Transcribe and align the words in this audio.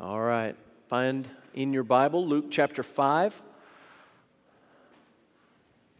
All 0.00 0.18
right. 0.18 0.56
Find 0.88 1.28
in 1.52 1.74
your 1.74 1.82
Bible 1.82 2.26
Luke 2.26 2.46
chapter 2.50 2.82
5. 2.82 3.38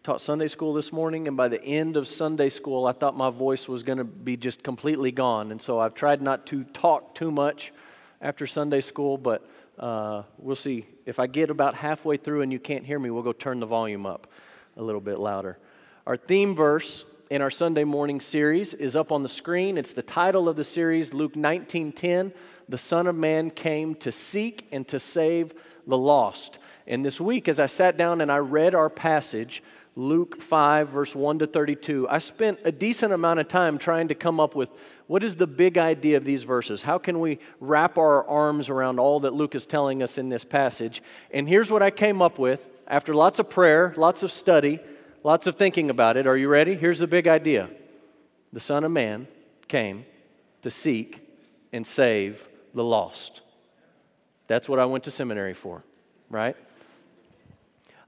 Taught 0.03 0.23
Sunday 0.23 0.49
school 0.49 0.73
this 0.73 0.91
morning, 0.91 1.29
and 1.29 1.37
by 1.37 1.49
the 1.49 1.63
end 1.63 1.99
of 1.99 2.09
Sunday 2.09 2.49
school, 2.49 2.87
I 2.87 2.93
thought 2.93 3.15
my 3.15 3.29
voice 3.29 3.69
was 3.69 3.83
going 3.83 3.99
to 3.99 4.05
be 4.05 4.39
just 4.39 4.63
completely 4.63 5.13
gone. 5.13 5.51
And 5.51 5.61
so 5.61 5.79
I've 5.79 5.93
tried 5.93 6.23
not 6.23 6.47
to 6.47 6.65
talk 6.65 7.15
too 7.15 7.31
much 7.31 7.75
after 8.23 8.47
Sunday 8.47 8.81
school, 8.81 9.19
but 9.19 9.47
uh, 9.79 10.23
we'll 10.39 10.57
see. 10.57 10.87
If 11.05 11.19
I 11.19 11.27
get 11.27 11.51
about 11.51 11.75
halfway 11.75 12.17
through 12.17 12.41
and 12.41 12.51
you 12.51 12.59
can't 12.59 12.87
hear 12.87 12.99
me, 12.99 13.11
we'll 13.11 13.23
go 13.23 13.35
turn 13.35 13.61
the 13.61 13.67
volume 13.67 14.07
up 14.07 14.29
a 14.79 14.83
little 14.83 15.03
bit 15.03 15.19
louder. 15.19 15.59
Our 16.07 16.17
theme 16.17 16.55
verse 16.55 17.05
in 17.31 17.41
our 17.41 17.51
Sunday 17.51 17.85
morning 17.85 18.21
series 18.21 18.75
is 18.75 18.97
up 18.97 19.13
on 19.13 19.23
the 19.23 19.29
screen. 19.29 19.79
It's 19.79 19.93
the 19.93 20.03
title 20.03 20.49
of 20.49 20.57
the 20.57 20.65
series, 20.65 21.15
Luke 21.15 21.37
19:10. 21.37 22.33
The 22.69 22.77
Son 22.77 23.07
of 23.07 23.15
Man 23.15 23.51
came 23.51 23.95
to 23.97 24.11
seek 24.11 24.67
and 24.73 24.87
to 24.89 24.99
save 24.99 25.55
the 25.87 25.97
lost. 25.97 26.59
And 26.89 27.07
this 27.07 27.21
week, 27.21 27.49
as 27.49 27.61
I 27.61 27.67
sat 27.67 27.97
down 27.97 28.21
and 28.21 28.33
I 28.33 28.39
read 28.39 28.75
our 28.75 28.91
passage, 28.91 29.63
Luke 29.95 30.43
5, 30.43 30.89
verse 30.89 31.15
1 31.15 31.39
to 31.39 31.47
32, 31.47 32.09
I 32.09 32.19
spent 32.19 32.59
a 32.65 32.73
decent 32.73 33.13
amount 33.13 33.39
of 33.39 33.47
time 33.47 33.79
trying 33.79 34.09
to 34.09 34.15
come 34.17 34.41
up 34.41 34.57
with 34.57 34.71
what 35.07 35.23
is 35.23 35.37
the 35.37 35.47
big 35.47 35.79
idea 35.79 36.17
of 36.17 36.25
these 36.25 36.43
verses? 36.43 36.83
How 36.83 36.99
can 36.99 37.21
we 37.21 37.39
wrap 37.61 37.97
our 37.97 38.27
arms 38.27 38.69
around 38.69 38.99
all 38.99 39.21
that 39.21 39.35
Luke 39.35 39.55
is 39.55 39.67
telling 39.67 40.03
us 40.03 40.19
in 40.19 40.31
this 40.31 40.45
passage? 40.45 41.01
And 41.31 41.49
here's 41.49 41.71
what 41.71 41.83
I 41.83 41.91
came 41.93 42.23
up 42.23 42.41
with 42.41 42.69
after 42.89 43.15
lots 43.15 43.39
of 43.39 43.49
prayer, 43.49 43.95
lots 43.97 44.25
of 44.25 44.33
study 44.33 44.81
lots 45.23 45.47
of 45.47 45.57
thinking 45.57 45.91
about 45.91 46.17
it. 46.17 46.27
Are 46.27 46.37
you 46.37 46.49
ready? 46.49 46.75
Here's 46.75 46.99
the 46.99 47.07
big 47.07 47.29
idea 47.29 47.69
The 48.53 48.61
Son 48.61 48.85
of 48.85 48.91
Man 48.91 49.29
came 49.69 50.05
to 50.63 50.71
seek 50.71 51.21
and 51.73 51.87
save 51.87 52.49
the 52.75 52.85
lost. 52.85 53.41
That's 54.47 54.69
what 54.69 54.79
I 54.79 54.85
went 54.85 55.05
to 55.05 55.11
seminary 55.11 55.55
for, 55.55 55.85
right? 56.29 56.57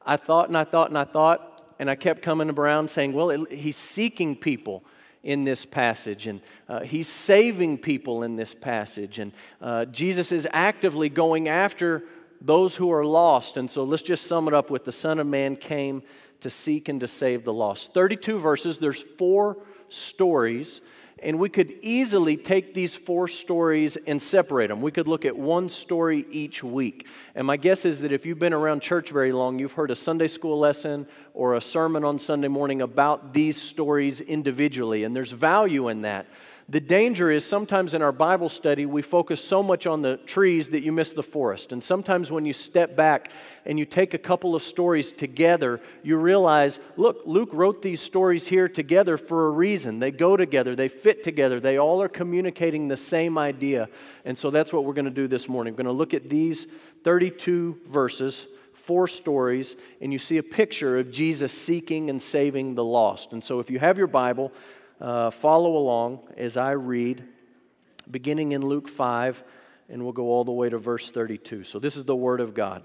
I 0.05 0.17
thought 0.17 0.49
and 0.49 0.59
I 0.59 0.65
thought 0.65 0.89
and 0.89 0.99
I 0.99 1.05
thought, 1.05 1.63
and 1.79 1.89
I 1.89 1.95
kept 1.95 2.23
coming 2.23 2.51
around 2.51 2.91
saying, 2.91 3.13
well, 3.13 3.45
he's 3.45 3.77
seeking 3.77 4.37
people 4.37 4.85
in 5.23 5.45
this 5.45 5.65
passage, 5.65 6.27
and 6.27 6.41
uh, 6.69 6.81
he's 6.81 7.07
saving 7.07 7.79
people 7.79 8.25
in 8.25 8.35
this 8.35 8.55
passage, 8.55 9.21
and 9.21 9.33
uh, 9.61 9.85
Jesus 9.85 10.33
is 10.33 10.49
actively 10.53 11.09
going 11.09 11.49
after 11.49 12.03
those 12.41 12.75
who 12.75 12.91
are 12.91 13.05
lost. 13.05 13.57
And 13.57 13.71
so 13.71 13.85
let's 13.85 14.03
just 14.03 14.27
sum 14.27 14.49
it 14.49 14.55
up 14.55 14.69
with 14.69 14.85
the 14.85 14.91
Son 14.91 15.21
of 15.21 15.27
Man 15.29 15.55
came 15.55 16.03
to 16.43 16.51
seek 16.51 16.89
and 16.89 17.01
to 17.01 17.09
save 17.09 17.45
the 17.45 17.53
lost. 17.53 17.95
32 17.95 18.39
verses, 18.39 18.79
there's 18.79 19.03
four 19.03 19.59
stories, 19.89 20.81
and 21.23 21.39
we 21.39 21.49
could 21.49 21.73
easily 21.83 22.37
take 22.37 22.75
these 22.75 22.95
four 22.95 23.29
stories 23.29 23.97
and 24.07 24.21
separate 24.21 24.69
them. 24.69 24.81
We 24.81 24.91
could 24.91 25.07
look 25.07 25.25
at 25.25 25.37
one 25.37 25.69
story 25.69 26.27
each 26.31 26.65
week. 26.65 27.07
And 27.35 27.47
my 27.47 27.57
guess 27.57 27.85
is 27.85 28.01
that 28.01 28.13
if 28.13 28.27
you've 28.27 28.41
been 28.41 28.53
around 28.53 28.83
church 28.83 29.11
very 29.11 29.33
long, 29.33 29.59
you've 29.59 29.73
heard 29.73 29.91
a 29.91 29.97
Sunday 29.97 30.27
school 30.27 30.59
lesson 30.59 31.07
or 31.33 31.55
a 31.55 31.61
sermon 31.61 32.05
on 32.05 32.19
Sunday 32.19 32.49
morning 32.49 32.83
about 32.83 33.33
these 33.33 33.61
stories 33.61 34.21
individually, 34.21 35.05
and 35.05 35.15
there's 35.15 35.31
value 35.31 35.89
in 35.89 36.03
that. 36.03 36.27
The 36.69 36.81
danger 36.81 37.31
is 37.31 37.45
sometimes 37.45 37.93
in 37.93 38.03
our 38.03 38.13
Bible 38.13 38.49
study, 38.49 38.87
we 38.87 39.03
focus 39.03 39.45
so 39.45 39.63
much 39.63 39.87
on 39.87 40.01
the 40.01 40.17
trees 40.19 40.69
that 40.71 40.83
you 40.83 40.93
miss 40.93 41.13
the 41.13 41.23
forest. 41.23 41.73
And 41.73 41.83
sometimes 41.83 42.31
when 42.31 42.45
you 42.45 42.53
step 42.53 42.97
back 42.97 43.31
and 43.67 43.79
you 43.79 43.85
take 43.85 44.15
a 44.15 44.19
couple 44.19 44.55
of 44.55 44.63
stories 44.63 45.13
together, 45.13 45.81
you 46.03 46.17
realize 46.17 46.79
look, 46.97 47.23
Luke 47.27 47.51
wrote 47.53 47.83
these 47.83 48.01
stories 48.01 48.47
here 48.47 48.69
together 48.69 49.19
for 49.19 49.49
a 49.49 49.51
reason. 49.51 49.99
They 49.99 50.13
go 50.13 50.37
together, 50.37 50.77
they 50.77 50.89
fit 50.89 51.25
together, 51.25 51.59
they 51.59 51.79
all 51.79 52.01
are 52.01 52.09
communicating 52.09 52.89
the 52.89 52.97
same 52.97 53.39
idea. 53.39 53.89
And 54.25 54.39
so 54.39 54.51
that's 54.51 54.73
what 54.73 54.85
we're 54.85 54.95
going 54.95 55.05
to 55.07 55.11
do 55.11 55.29
this 55.29 55.49
morning. 55.49 55.75
We're 55.75 55.85
going 55.85 55.87
to 55.87 55.99
look 55.99 56.15
at 56.15 56.29
these 56.29 56.67
32 57.03 57.81
verses 57.89 58.47
four 58.83 59.07
stories, 59.07 59.77
and 60.01 60.13
you 60.13 60.19
see 60.19 60.39
a 60.39 60.43
picture 60.43 60.99
of 60.99 61.11
Jesus 61.11 61.53
seeking 61.53 62.11
and 62.11 62.21
saving 62.21 62.75
the 62.75 62.85
lost. 62.85 63.33
And 63.33 63.43
so, 63.43 63.61
if 63.61 63.71
you 63.71 63.79
have 63.79 63.97
your 63.97 64.09
Bible, 64.09 64.53
uh, 65.03 65.31
follow 65.31 65.77
along 65.77 66.21
as 66.37 66.57
I 66.57 66.71
read, 66.71 67.25
beginning 68.09 68.53
in 68.53 68.65
Luke 68.65 68.89
5, 68.89 69.43
and 69.89 70.03
we'll 70.03 70.13
go 70.13 70.27
all 70.27 70.45
the 70.45 70.53
way 70.53 70.71
to 70.71 70.79
verse 70.79 71.11
32. 71.11 71.65
So, 71.65 71.81
this 71.81 71.97
is 71.97 72.05
the 72.05 72.17
Word 72.17 72.41
of 72.41 72.55
God. 72.55 72.85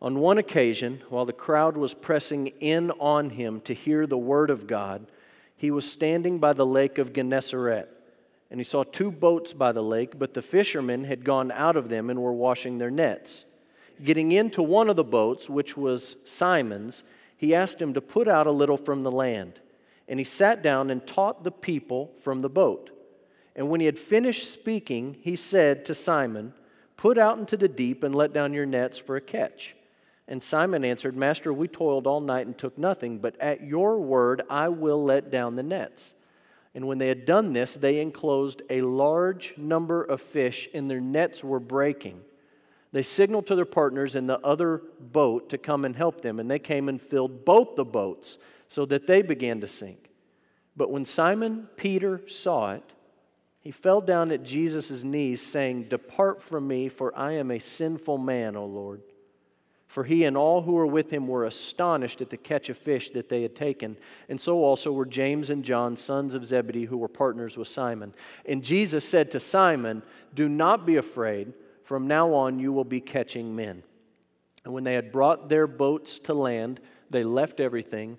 On 0.00 0.18
one 0.18 0.38
occasion, 0.38 1.02
while 1.10 1.26
the 1.26 1.32
crowd 1.34 1.76
was 1.76 1.92
pressing 1.92 2.48
in 2.60 2.90
on 2.92 3.30
him 3.30 3.60
to 3.62 3.74
hear 3.74 4.06
the 4.06 4.18
Word 4.18 4.48
of 4.48 4.66
God, 4.66 5.06
he 5.56 5.70
was 5.70 5.90
standing 5.90 6.38
by 6.38 6.54
the 6.54 6.66
lake 6.66 6.98
of 6.98 7.12
Gennesaret. 7.12 7.88
And 8.50 8.60
he 8.60 8.64
saw 8.64 8.84
two 8.84 9.10
boats 9.10 9.52
by 9.52 9.72
the 9.72 9.82
lake, 9.82 10.18
but 10.18 10.32
the 10.32 10.42
fishermen 10.42 11.04
had 11.04 11.24
gone 11.24 11.50
out 11.50 11.76
of 11.76 11.88
them 11.88 12.08
and 12.08 12.22
were 12.22 12.32
washing 12.32 12.78
their 12.78 12.90
nets. 12.90 13.44
Getting 14.02 14.32
into 14.32 14.62
one 14.62 14.88
of 14.88 14.96
the 14.96 15.04
boats, 15.04 15.50
which 15.50 15.76
was 15.76 16.16
Simon's, 16.24 17.02
he 17.36 17.54
asked 17.54 17.80
him 17.80 17.92
to 17.94 18.00
put 18.00 18.26
out 18.26 18.46
a 18.46 18.52
little 18.52 18.76
from 18.76 19.02
the 19.02 19.10
land 19.10 19.60
and 20.08 20.20
he 20.20 20.24
sat 20.24 20.62
down 20.62 20.90
and 20.90 21.06
taught 21.06 21.44
the 21.44 21.50
people 21.50 22.12
from 22.22 22.40
the 22.40 22.48
boat. 22.48 22.90
And 23.54 23.68
when 23.70 23.80
he 23.80 23.86
had 23.86 23.98
finished 23.98 24.50
speaking, 24.50 25.16
he 25.20 25.34
said 25.36 25.84
to 25.86 25.94
Simon, 25.94 26.52
Put 26.96 27.18
out 27.18 27.38
into 27.38 27.56
the 27.56 27.68
deep 27.68 28.02
and 28.02 28.14
let 28.14 28.32
down 28.32 28.52
your 28.54 28.66
nets 28.66 28.98
for 28.98 29.16
a 29.16 29.20
catch. 29.20 29.74
And 30.28 30.42
Simon 30.42 30.84
answered, 30.84 31.16
Master, 31.16 31.52
we 31.52 31.68
toiled 31.68 32.06
all 32.06 32.20
night 32.20 32.46
and 32.46 32.56
took 32.56 32.76
nothing, 32.78 33.18
but 33.18 33.40
at 33.40 33.62
your 33.62 33.98
word 33.98 34.42
I 34.50 34.68
will 34.68 35.02
let 35.04 35.30
down 35.30 35.56
the 35.56 35.62
nets. 35.62 36.14
And 36.74 36.86
when 36.86 36.98
they 36.98 37.08
had 37.08 37.24
done 37.24 37.52
this, 37.52 37.74
they 37.74 38.00
enclosed 38.00 38.62
a 38.68 38.82
large 38.82 39.54
number 39.56 40.02
of 40.02 40.20
fish, 40.20 40.68
and 40.74 40.90
their 40.90 41.00
nets 41.00 41.44
were 41.44 41.60
breaking. 41.60 42.20
They 42.92 43.02
signaled 43.02 43.46
to 43.46 43.54
their 43.54 43.64
partners 43.64 44.16
in 44.16 44.26
the 44.26 44.40
other 44.40 44.82
boat 45.00 45.50
to 45.50 45.58
come 45.58 45.84
and 45.84 45.94
help 45.94 46.22
them, 46.22 46.40
and 46.40 46.50
they 46.50 46.58
came 46.58 46.88
and 46.88 47.00
filled 47.00 47.44
both 47.44 47.76
the 47.76 47.84
boats 47.84 48.38
so 48.68 48.86
that 48.86 49.06
they 49.06 49.22
began 49.22 49.60
to 49.60 49.68
sink. 49.68 50.10
But 50.76 50.90
when 50.90 51.04
Simon 51.04 51.68
Peter 51.76 52.20
saw 52.28 52.72
it, 52.72 52.92
he 53.60 53.70
fell 53.72 54.00
down 54.00 54.30
at 54.30 54.44
Jesus' 54.44 55.02
knees, 55.02 55.42
saying, 55.42 55.84
Depart 55.84 56.42
from 56.42 56.68
me, 56.68 56.88
for 56.88 57.16
I 57.18 57.32
am 57.32 57.50
a 57.50 57.58
sinful 57.58 58.18
man, 58.18 58.54
O 58.54 58.64
Lord. 58.64 59.02
For 59.88 60.04
he 60.04 60.24
and 60.24 60.36
all 60.36 60.62
who 60.62 60.72
were 60.72 60.86
with 60.86 61.10
him 61.10 61.26
were 61.26 61.46
astonished 61.46 62.20
at 62.20 62.30
the 62.30 62.36
catch 62.36 62.68
of 62.68 62.76
fish 62.76 63.10
that 63.10 63.28
they 63.28 63.42
had 63.42 63.56
taken. 63.56 63.96
And 64.28 64.40
so 64.40 64.62
also 64.62 64.92
were 64.92 65.06
James 65.06 65.50
and 65.50 65.64
John, 65.64 65.96
sons 65.96 66.34
of 66.34 66.44
Zebedee, 66.44 66.84
who 66.84 66.98
were 66.98 67.08
partners 67.08 67.56
with 67.56 67.68
Simon. 67.68 68.14
And 68.44 68.62
Jesus 68.62 69.08
said 69.08 69.30
to 69.30 69.40
Simon, 69.40 70.02
Do 70.34 70.48
not 70.48 70.86
be 70.86 70.96
afraid. 70.96 71.52
From 71.82 72.06
now 72.08 72.34
on 72.34 72.58
you 72.58 72.72
will 72.72 72.84
be 72.84 73.00
catching 73.00 73.56
men. 73.56 73.82
And 74.64 74.74
when 74.74 74.84
they 74.84 74.94
had 74.94 75.12
brought 75.12 75.48
their 75.48 75.66
boats 75.66 76.18
to 76.20 76.34
land, 76.34 76.80
they 77.10 77.24
left 77.24 77.60
everything 77.60 78.18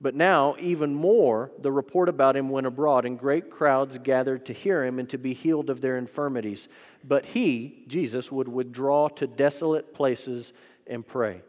But 0.00 0.14
now, 0.14 0.56
even 0.58 0.94
more, 0.94 1.50
the 1.58 1.72
report 1.72 2.08
about 2.08 2.36
him 2.36 2.50
went 2.50 2.66
abroad, 2.66 3.06
and 3.06 3.18
great 3.18 3.50
crowds 3.50 3.98
gathered 3.98 4.44
to 4.46 4.52
hear 4.52 4.84
him 4.84 4.98
and 4.98 5.08
to 5.08 5.16
be 5.16 5.32
healed 5.32 5.70
of 5.70 5.80
their 5.80 5.96
infirmities. 5.96 6.68
But 7.02 7.24
he, 7.24 7.84
Jesus, 7.86 8.30
would 8.30 8.48
withdraw 8.48 9.08
to 9.08 9.26
desolate 9.26 9.94
places 9.94 10.52
and 10.86 11.06
pray. 11.06 11.40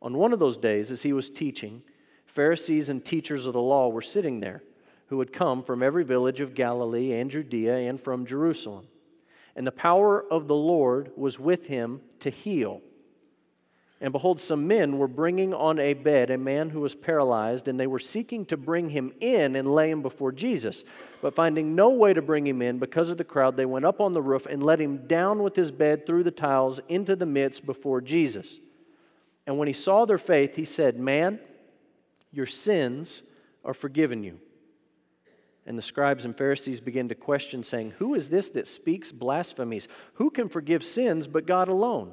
On 0.00 0.16
one 0.16 0.32
of 0.32 0.38
those 0.38 0.56
days, 0.56 0.92
as 0.92 1.02
he 1.02 1.12
was 1.12 1.28
teaching, 1.28 1.82
Pharisees 2.26 2.88
and 2.88 3.04
teachers 3.04 3.46
of 3.46 3.54
the 3.54 3.60
law 3.60 3.88
were 3.88 4.02
sitting 4.02 4.38
there, 4.38 4.62
who 5.08 5.18
had 5.18 5.32
come 5.32 5.62
from 5.62 5.82
every 5.82 6.04
village 6.04 6.40
of 6.40 6.54
Galilee 6.54 7.14
and 7.14 7.30
Judea 7.30 7.88
and 7.88 8.00
from 8.00 8.26
Jerusalem. 8.26 8.86
And 9.56 9.66
the 9.66 9.72
power 9.72 10.22
of 10.30 10.46
the 10.46 10.54
Lord 10.54 11.10
was 11.16 11.38
with 11.38 11.66
him 11.66 12.00
to 12.20 12.30
heal. 12.30 12.82
And 14.00 14.12
behold, 14.12 14.40
some 14.40 14.68
men 14.68 14.98
were 14.98 15.08
bringing 15.08 15.54
on 15.54 15.78
a 15.78 15.94
bed 15.94 16.30
a 16.30 16.36
man 16.36 16.68
who 16.68 16.80
was 16.80 16.94
paralyzed, 16.94 17.66
and 17.66 17.80
they 17.80 17.86
were 17.86 17.98
seeking 17.98 18.44
to 18.46 18.56
bring 18.56 18.90
him 18.90 19.12
in 19.20 19.56
and 19.56 19.74
lay 19.74 19.90
him 19.90 20.02
before 20.02 20.32
Jesus. 20.32 20.84
But 21.22 21.34
finding 21.34 21.74
no 21.74 21.88
way 21.88 22.12
to 22.12 22.20
bring 22.20 22.46
him 22.46 22.60
in 22.60 22.78
because 22.78 23.08
of 23.08 23.16
the 23.16 23.24
crowd, 23.24 23.56
they 23.56 23.64
went 23.64 23.86
up 23.86 24.00
on 24.00 24.12
the 24.12 24.20
roof 24.20 24.44
and 24.44 24.62
let 24.62 24.80
him 24.80 25.06
down 25.06 25.42
with 25.42 25.56
his 25.56 25.70
bed 25.70 26.04
through 26.04 26.24
the 26.24 26.30
tiles 26.30 26.78
into 26.88 27.16
the 27.16 27.24
midst 27.24 27.64
before 27.64 28.02
Jesus. 28.02 28.60
And 29.46 29.56
when 29.56 29.66
he 29.66 29.72
saw 29.72 30.04
their 30.04 30.18
faith, 30.18 30.56
he 30.56 30.66
said, 30.66 30.98
Man, 30.98 31.40
your 32.32 32.46
sins 32.46 33.22
are 33.64 33.74
forgiven 33.74 34.22
you. 34.22 34.40
And 35.64 35.78
the 35.78 35.82
scribes 35.82 36.26
and 36.26 36.36
Pharisees 36.36 36.80
began 36.80 37.08
to 37.08 37.14
question, 37.14 37.64
saying, 37.64 37.94
Who 37.98 38.14
is 38.14 38.28
this 38.28 38.50
that 38.50 38.68
speaks 38.68 39.10
blasphemies? 39.10 39.88
Who 40.14 40.30
can 40.30 40.50
forgive 40.50 40.84
sins 40.84 41.26
but 41.26 41.46
God 41.46 41.68
alone? 41.68 42.12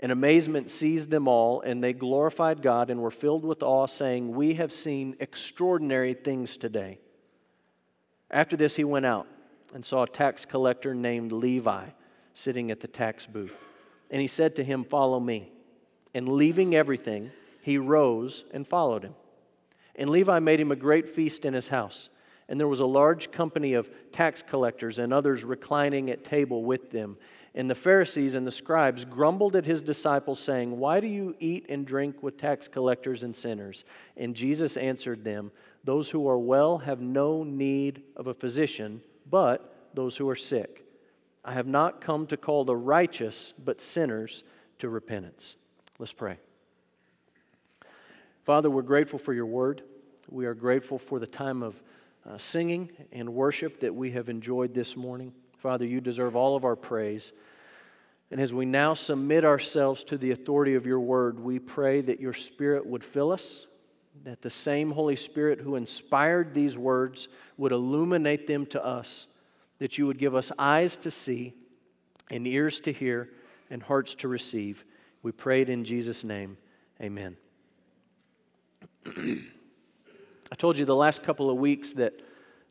And 0.00 0.10
amazement 0.10 0.70
seized 0.70 1.10
them 1.10 1.28
all, 1.28 1.60
and 1.60 1.84
they 1.84 1.92
glorified 1.92 2.62
God 2.62 2.88
and 2.88 3.02
were 3.02 3.10
filled 3.10 3.44
with 3.44 3.62
awe, 3.62 3.86
saying, 3.86 4.34
We 4.34 4.54
have 4.54 4.72
seen 4.72 5.14
extraordinary 5.20 6.14
things 6.14 6.56
today. 6.56 6.98
After 8.30 8.56
this, 8.56 8.76
he 8.76 8.84
went 8.84 9.04
out 9.04 9.26
and 9.74 9.84
saw 9.84 10.04
a 10.04 10.08
tax 10.08 10.46
collector 10.46 10.94
named 10.94 11.32
Levi 11.32 11.86
sitting 12.32 12.70
at 12.70 12.80
the 12.80 12.88
tax 12.88 13.26
booth. 13.26 13.56
And 14.10 14.22
he 14.22 14.26
said 14.26 14.56
to 14.56 14.64
him, 14.64 14.84
Follow 14.84 15.20
me. 15.20 15.52
And 16.14 16.28
leaving 16.28 16.74
everything, 16.74 17.30
he 17.60 17.76
rose 17.76 18.44
and 18.52 18.66
followed 18.66 19.04
him. 19.04 19.14
And 19.94 20.08
Levi 20.08 20.38
made 20.38 20.60
him 20.60 20.72
a 20.72 20.76
great 20.76 21.08
feast 21.08 21.44
in 21.44 21.52
his 21.52 21.68
house. 21.68 22.08
And 22.48 22.58
there 22.58 22.66
was 22.66 22.80
a 22.80 22.86
large 22.86 23.30
company 23.30 23.74
of 23.74 23.88
tax 24.10 24.42
collectors 24.42 24.98
and 24.98 25.12
others 25.12 25.44
reclining 25.44 26.10
at 26.10 26.24
table 26.24 26.64
with 26.64 26.90
them. 26.90 27.16
And 27.54 27.68
the 27.68 27.74
Pharisees 27.74 28.36
and 28.36 28.46
the 28.46 28.52
scribes 28.52 29.04
grumbled 29.04 29.56
at 29.56 29.66
his 29.66 29.82
disciples, 29.82 30.38
saying, 30.38 30.78
Why 30.78 31.00
do 31.00 31.08
you 31.08 31.34
eat 31.40 31.66
and 31.68 31.84
drink 31.84 32.22
with 32.22 32.38
tax 32.38 32.68
collectors 32.68 33.24
and 33.24 33.34
sinners? 33.34 33.84
And 34.16 34.36
Jesus 34.36 34.76
answered 34.76 35.24
them, 35.24 35.50
Those 35.82 36.10
who 36.10 36.28
are 36.28 36.38
well 36.38 36.78
have 36.78 37.00
no 37.00 37.42
need 37.42 38.02
of 38.16 38.28
a 38.28 38.34
physician, 38.34 39.02
but 39.28 39.88
those 39.94 40.16
who 40.16 40.28
are 40.28 40.36
sick. 40.36 40.84
I 41.44 41.54
have 41.54 41.66
not 41.66 42.00
come 42.00 42.26
to 42.28 42.36
call 42.36 42.64
the 42.64 42.76
righteous, 42.76 43.52
but 43.64 43.80
sinners 43.80 44.44
to 44.78 44.88
repentance. 44.88 45.56
Let's 45.98 46.12
pray. 46.12 46.38
Father, 48.44 48.70
we're 48.70 48.82
grateful 48.82 49.18
for 49.18 49.32
your 49.32 49.46
word. 49.46 49.82
We 50.28 50.46
are 50.46 50.54
grateful 50.54 50.98
for 50.98 51.18
the 51.18 51.26
time 51.26 51.62
of 51.62 51.82
uh, 52.28 52.38
singing 52.38 52.90
and 53.10 53.34
worship 53.34 53.80
that 53.80 53.94
we 53.94 54.12
have 54.12 54.28
enjoyed 54.28 54.74
this 54.74 54.96
morning. 54.96 55.32
Father, 55.60 55.84
you 55.84 56.00
deserve 56.00 56.36
all 56.36 56.56
of 56.56 56.64
our 56.64 56.76
praise. 56.76 57.32
And 58.30 58.40
as 58.40 58.52
we 58.52 58.64
now 58.64 58.94
submit 58.94 59.44
ourselves 59.44 60.02
to 60.04 60.16
the 60.16 60.30
authority 60.30 60.74
of 60.74 60.86
your 60.86 61.00
word, 61.00 61.38
we 61.38 61.58
pray 61.58 62.00
that 62.00 62.18
your 62.18 62.32
spirit 62.32 62.86
would 62.86 63.04
fill 63.04 63.30
us, 63.30 63.66
that 64.24 64.40
the 64.40 64.48
same 64.48 64.90
Holy 64.90 65.16
Spirit 65.16 65.60
who 65.60 65.76
inspired 65.76 66.54
these 66.54 66.78
words 66.78 67.28
would 67.58 67.72
illuminate 67.72 68.46
them 68.46 68.64
to 68.66 68.82
us, 68.82 69.26
that 69.78 69.98
you 69.98 70.06
would 70.06 70.18
give 70.18 70.34
us 70.34 70.50
eyes 70.58 70.96
to 70.98 71.10
see 71.10 71.52
and 72.30 72.46
ears 72.46 72.80
to 72.80 72.92
hear 72.92 73.28
and 73.68 73.82
hearts 73.82 74.14
to 74.16 74.28
receive. 74.28 74.84
We 75.22 75.32
pray 75.32 75.60
it 75.60 75.68
in 75.68 75.84
Jesus' 75.84 76.24
name. 76.24 76.56
Amen. 77.02 77.36
I 79.06 80.56
told 80.56 80.78
you 80.78 80.86
the 80.86 80.96
last 80.96 81.22
couple 81.22 81.50
of 81.50 81.58
weeks 81.58 81.92
that 81.94 82.14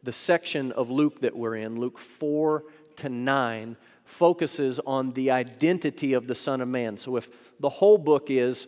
the 0.04 0.12
section 0.14 0.72
of 0.72 0.90
Luke 0.90 1.22
that 1.22 1.36
we're 1.36 1.56
in, 1.56 1.80
Luke 1.80 1.98
4 1.98 2.64
to 3.00 3.10
9, 3.10 3.76
focuses 4.06 4.80
on 4.86 5.12
the 5.12 5.32
identity 5.32 6.14
of 6.14 6.28
the 6.28 6.36
Son 6.36 6.62
of 6.62 6.68
Man. 6.68 6.98
So 6.98 7.16
if 7.16 7.30
the 7.60 7.70
whole 7.70 7.98
book 7.98 8.30
is 8.30 8.68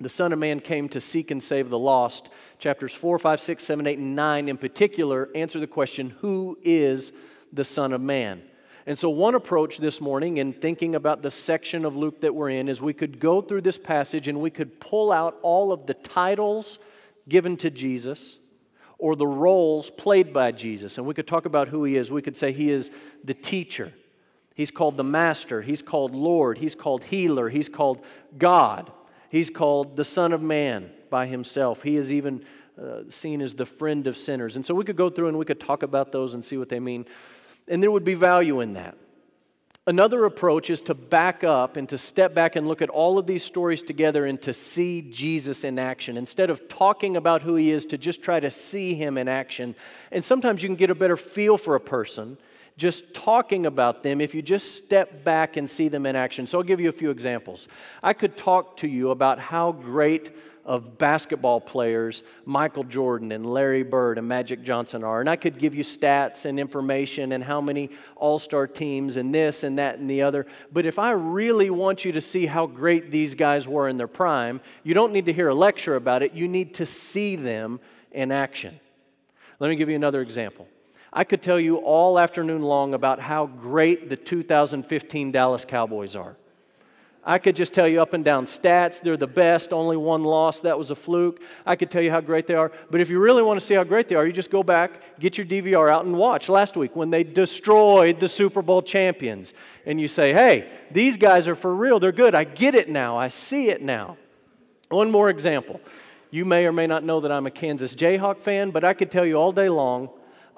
the 0.00 0.08
Son 0.08 0.32
of 0.32 0.38
Man 0.38 0.60
came 0.60 0.88
to 0.90 1.00
seek 1.00 1.30
and 1.30 1.42
save 1.42 1.70
the 1.70 1.78
lost, 1.78 2.28
chapters 2.58 2.92
4, 2.92 3.18
5, 3.18 3.40
6, 3.40 3.64
7, 3.64 3.86
8, 3.86 3.98
and 3.98 4.16
9 4.16 4.48
in 4.48 4.56
particular 4.56 5.28
answer 5.34 5.58
the 5.58 5.66
question 5.66 6.10
who 6.20 6.58
is 6.62 7.12
the 7.52 7.64
Son 7.64 7.92
of 7.92 8.00
Man? 8.00 8.42
And 8.86 8.98
so, 8.98 9.10
one 9.10 9.34
approach 9.34 9.78
this 9.78 10.00
morning 10.00 10.38
in 10.38 10.54
thinking 10.54 10.94
about 10.94 11.20
the 11.20 11.30
section 11.30 11.84
of 11.84 11.94
Luke 11.94 12.22
that 12.22 12.34
we're 12.34 12.48
in 12.50 12.68
is 12.68 12.80
we 12.80 12.94
could 12.94 13.20
go 13.20 13.42
through 13.42 13.60
this 13.62 13.76
passage 13.76 14.28
and 14.28 14.40
we 14.40 14.50
could 14.50 14.80
pull 14.80 15.12
out 15.12 15.36
all 15.42 15.72
of 15.72 15.86
the 15.86 15.94
titles 15.94 16.78
given 17.28 17.56
to 17.58 17.70
Jesus 17.70 18.38
or 18.98 19.16
the 19.16 19.26
roles 19.26 19.90
played 19.90 20.32
by 20.32 20.52
Jesus. 20.52 20.98
And 20.98 21.06
we 21.06 21.14
could 21.14 21.26
talk 21.26 21.46
about 21.46 21.68
who 21.68 21.84
he 21.84 21.96
is. 21.96 22.10
We 22.10 22.22
could 22.22 22.36
say 22.36 22.52
he 22.52 22.70
is 22.70 22.90
the 23.24 23.34
teacher, 23.34 23.92
he's 24.54 24.70
called 24.70 24.96
the 24.96 25.04
master, 25.04 25.62
he's 25.62 25.82
called 25.82 26.14
Lord, 26.14 26.58
he's 26.58 26.74
called 26.74 27.04
healer, 27.04 27.48
he's 27.48 27.68
called 27.68 28.04
God, 28.36 28.90
he's 29.30 29.50
called 29.50 29.96
the 29.96 30.04
Son 30.04 30.32
of 30.32 30.42
Man 30.42 30.90
by 31.10 31.26
himself. 31.26 31.82
He 31.82 31.96
is 31.96 32.12
even 32.12 32.44
uh, 32.80 33.02
seen 33.08 33.40
as 33.40 33.54
the 33.54 33.66
friend 33.66 34.06
of 34.06 34.16
sinners. 34.16 34.56
And 34.56 34.64
so 34.64 34.74
we 34.74 34.84
could 34.84 34.96
go 34.96 35.10
through 35.10 35.28
and 35.28 35.38
we 35.38 35.44
could 35.44 35.60
talk 35.60 35.82
about 35.82 36.12
those 36.12 36.34
and 36.34 36.44
see 36.44 36.56
what 36.56 36.68
they 36.68 36.80
mean 36.80 37.06
and 37.68 37.82
there 37.82 37.90
would 37.90 38.04
be 38.04 38.14
value 38.14 38.60
in 38.60 38.72
that. 38.74 38.96
Another 39.88 40.26
approach 40.26 40.68
is 40.68 40.82
to 40.82 40.92
back 40.92 41.42
up 41.42 41.78
and 41.78 41.88
to 41.88 41.96
step 41.96 42.34
back 42.34 42.56
and 42.56 42.68
look 42.68 42.82
at 42.82 42.90
all 42.90 43.18
of 43.18 43.26
these 43.26 43.42
stories 43.42 43.80
together 43.80 44.26
and 44.26 44.40
to 44.42 44.52
see 44.52 45.00
Jesus 45.00 45.64
in 45.64 45.78
action. 45.78 46.18
Instead 46.18 46.50
of 46.50 46.68
talking 46.68 47.16
about 47.16 47.40
who 47.40 47.54
he 47.54 47.70
is, 47.70 47.86
to 47.86 47.96
just 47.96 48.20
try 48.20 48.38
to 48.38 48.50
see 48.50 48.92
him 48.92 49.16
in 49.16 49.28
action. 49.28 49.74
And 50.12 50.22
sometimes 50.22 50.62
you 50.62 50.68
can 50.68 50.76
get 50.76 50.90
a 50.90 50.94
better 50.94 51.16
feel 51.16 51.56
for 51.56 51.74
a 51.74 51.80
person 51.80 52.36
just 52.78 53.12
talking 53.12 53.66
about 53.66 54.02
them 54.02 54.20
if 54.20 54.34
you 54.34 54.40
just 54.40 54.76
step 54.76 55.24
back 55.24 55.56
and 55.56 55.68
see 55.68 55.88
them 55.88 56.06
in 56.06 56.16
action. 56.16 56.46
So 56.46 56.58
I'll 56.58 56.64
give 56.64 56.80
you 56.80 56.88
a 56.88 56.92
few 56.92 57.10
examples. 57.10 57.68
I 58.02 58.12
could 58.12 58.36
talk 58.36 58.78
to 58.78 58.88
you 58.88 59.10
about 59.10 59.38
how 59.38 59.72
great 59.72 60.34
of 60.64 60.98
basketball 60.98 61.62
players 61.62 62.22
Michael 62.44 62.84
Jordan 62.84 63.32
and 63.32 63.44
Larry 63.44 63.82
Bird 63.82 64.18
and 64.18 64.28
Magic 64.28 64.62
Johnson 64.62 65.02
are. 65.02 65.18
And 65.18 65.28
I 65.28 65.34
could 65.34 65.58
give 65.58 65.74
you 65.74 65.82
stats 65.82 66.44
and 66.44 66.60
information 66.60 67.32
and 67.32 67.42
how 67.42 67.60
many 67.60 67.90
all 68.16 68.38
star 68.38 68.66
teams 68.66 69.16
and 69.16 69.34
this 69.34 69.64
and 69.64 69.78
that 69.78 69.98
and 69.98 70.08
the 70.08 70.22
other. 70.22 70.46
But 70.70 70.84
if 70.84 70.98
I 70.98 71.12
really 71.12 71.70
want 71.70 72.04
you 72.04 72.12
to 72.12 72.20
see 72.20 72.44
how 72.46 72.66
great 72.66 73.10
these 73.10 73.34
guys 73.34 73.66
were 73.66 73.88
in 73.88 73.96
their 73.96 74.06
prime, 74.06 74.60
you 74.84 74.92
don't 74.92 75.12
need 75.12 75.24
to 75.26 75.32
hear 75.32 75.48
a 75.48 75.54
lecture 75.54 75.96
about 75.96 76.22
it. 76.22 76.34
You 76.34 76.46
need 76.46 76.74
to 76.74 76.86
see 76.86 77.34
them 77.34 77.80
in 78.12 78.30
action. 78.30 78.78
Let 79.58 79.68
me 79.68 79.76
give 79.76 79.88
you 79.88 79.96
another 79.96 80.20
example. 80.20 80.68
I 81.12 81.24
could 81.24 81.42
tell 81.42 81.58
you 81.58 81.76
all 81.76 82.18
afternoon 82.18 82.62
long 82.62 82.94
about 82.94 83.20
how 83.20 83.46
great 83.46 84.08
the 84.08 84.16
2015 84.16 85.32
Dallas 85.32 85.64
Cowboys 85.64 86.14
are. 86.14 86.36
I 87.24 87.36
could 87.36 87.56
just 87.56 87.74
tell 87.74 87.86
you 87.86 88.00
up 88.00 88.14
and 88.14 88.24
down 88.24 88.46
stats. 88.46 89.02
They're 89.02 89.16
the 89.16 89.26
best, 89.26 89.72
only 89.72 89.98
one 89.98 90.24
loss. 90.24 90.60
That 90.60 90.78
was 90.78 90.90
a 90.90 90.94
fluke. 90.94 91.42
I 91.66 91.76
could 91.76 91.90
tell 91.90 92.00
you 92.00 92.10
how 92.10 92.22
great 92.22 92.46
they 92.46 92.54
are. 92.54 92.72
But 92.90 93.02
if 93.02 93.10
you 93.10 93.18
really 93.18 93.42
want 93.42 93.60
to 93.60 93.66
see 93.66 93.74
how 93.74 93.84
great 93.84 94.08
they 94.08 94.14
are, 94.14 94.26
you 94.26 94.32
just 94.32 94.50
go 94.50 94.62
back, 94.62 95.18
get 95.20 95.36
your 95.36 95.46
DVR 95.46 95.90
out, 95.90 96.06
and 96.06 96.16
watch 96.16 96.48
last 96.48 96.74
week 96.74 96.96
when 96.96 97.10
they 97.10 97.24
destroyed 97.24 98.18
the 98.18 98.30
Super 98.30 98.62
Bowl 98.62 98.80
champions. 98.80 99.52
And 99.84 100.00
you 100.00 100.08
say, 100.08 100.32
hey, 100.32 100.70
these 100.90 101.18
guys 101.18 101.48
are 101.48 101.54
for 101.54 101.74
real. 101.74 102.00
They're 102.00 102.12
good. 102.12 102.34
I 102.34 102.44
get 102.44 102.74
it 102.74 102.88
now. 102.88 103.18
I 103.18 103.28
see 103.28 103.68
it 103.68 103.82
now. 103.82 104.16
One 104.88 105.10
more 105.10 105.28
example. 105.28 105.82
You 106.30 106.46
may 106.46 106.64
or 106.66 106.72
may 106.72 106.86
not 106.86 107.04
know 107.04 107.20
that 107.20 107.32
I'm 107.32 107.46
a 107.46 107.50
Kansas 107.50 107.94
Jayhawk 107.94 108.40
fan, 108.40 108.70
but 108.70 108.84
I 108.84 108.94
could 108.94 109.10
tell 109.10 109.26
you 109.26 109.34
all 109.34 109.52
day 109.52 109.68
long 109.68 110.08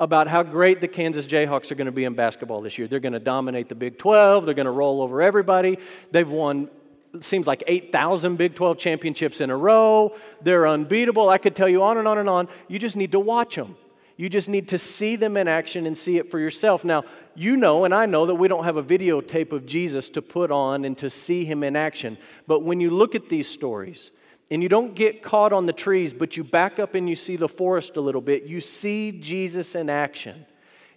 about 0.00 0.26
how 0.26 0.42
great 0.42 0.80
the 0.80 0.88
Kansas 0.88 1.26
Jayhawks 1.26 1.70
are 1.70 1.76
going 1.76 1.86
to 1.86 1.92
be 1.92 2.04
in 2.04 2.14
basketball 2.14 2.62
this 2.62 2.78
year. 2.78 2.88
They're 2.88 2.98
going 2.98 3.12
to 3.12 3.20
dominate 3.20 3.68
the 3.68 3.74
Big 3.76 3.98
12, 3.98 4.46
they're 4.46 4.54
going 4.54 4.64
to 4.64 4.72
roll 4.72 5.02
over 5.02 5.22
everybody. 5.22 5.78
They've 6.10 6.28
won 6.28 6.70
it 7.12 7.24
seems 7.24 7.46
like 7.46 7.64
8,000 7.66 8.36
Big 8.36 8.54
12 8.54 8.78
championships 8.78 9.40
in 9.40 9.50
a 9.50 9.56
row. 9.56 10.16
They're 10.42 10.68
unbeatable. 10.68 11.28
I 11.28 11.38
could 11.38 11.56
tell 11.56 11.68
you 11.68 11.82
on 11.82 11.98
and 11.98 12.06
on 12.06 12.18
and 12.18 12.28
on. 12.28 12.48
You 12.68 12.78
just 12.78 12.94
need 12.94 13.12
to 13.12 13.20
watch 13.20 13.56
them. 13.56 13.76
You 14.16 14.28
just 14.28 14.48
need 14.48 14.68
to 14.68 14.78
see 14.78 15.16
them 15.16 15.36
in 15.36 15.48
action 15.48 15.86
and 15.86 15.98
see 15.98 16.18
it 16.18 16.30
for 16.30 16.38
yourself. 16.38 16.84
Now, 16.84 17.04
you 17.34 17.56
know, 17.56 17.84
and 17.84 17.94
I 17.94 18.06
know 18.06 18.26
that 18.26 18.34
we 18.34 18.48
don't 18.48 18.64
have 18.64 18.76
a 18.76 18.82
videotape 18.82 19.50
of 19.52 19.66
Jesus 19.66 20.08
to 20.10 20.22
put 20.22 20.50
on 20.50 20.84
and 20.84 20.96
to 20.98 21.10
see 21.10 21.44
him 21.44 21.64
in 21.64 21.74
action. 21.74 22.18
But 22.46 22.60
when 22.60 22.80
you 22.80 22.90
look 22.90 23.14
at 23.14 23.28
these 23.28 23.48
stories, 23.48 24.10
and 24.50 24.62
you 24.62 24.68
don't 24.68 24.94
get 24.94 25.22
caught 25.22 25.52
on 25.52 25.66
the 25.66 25.72
trees, 25.72 26.12
but 26.12 26.36
you 26.36 26.44
back 26.44 26.78
up 26.78 26.94
and 26.94 27.08
you 27.08 27.16
see 27.16 27.36
the 27.36 27.48
forest 27.48 27.96
a 27.96 28.00
little 28.00 28.20
bit, 28.20 28.44
you 28.44 28.60
see 28.60 29.12
Jesus 29.12 29.74
in 29.74 29.88
action. 29.88 30.44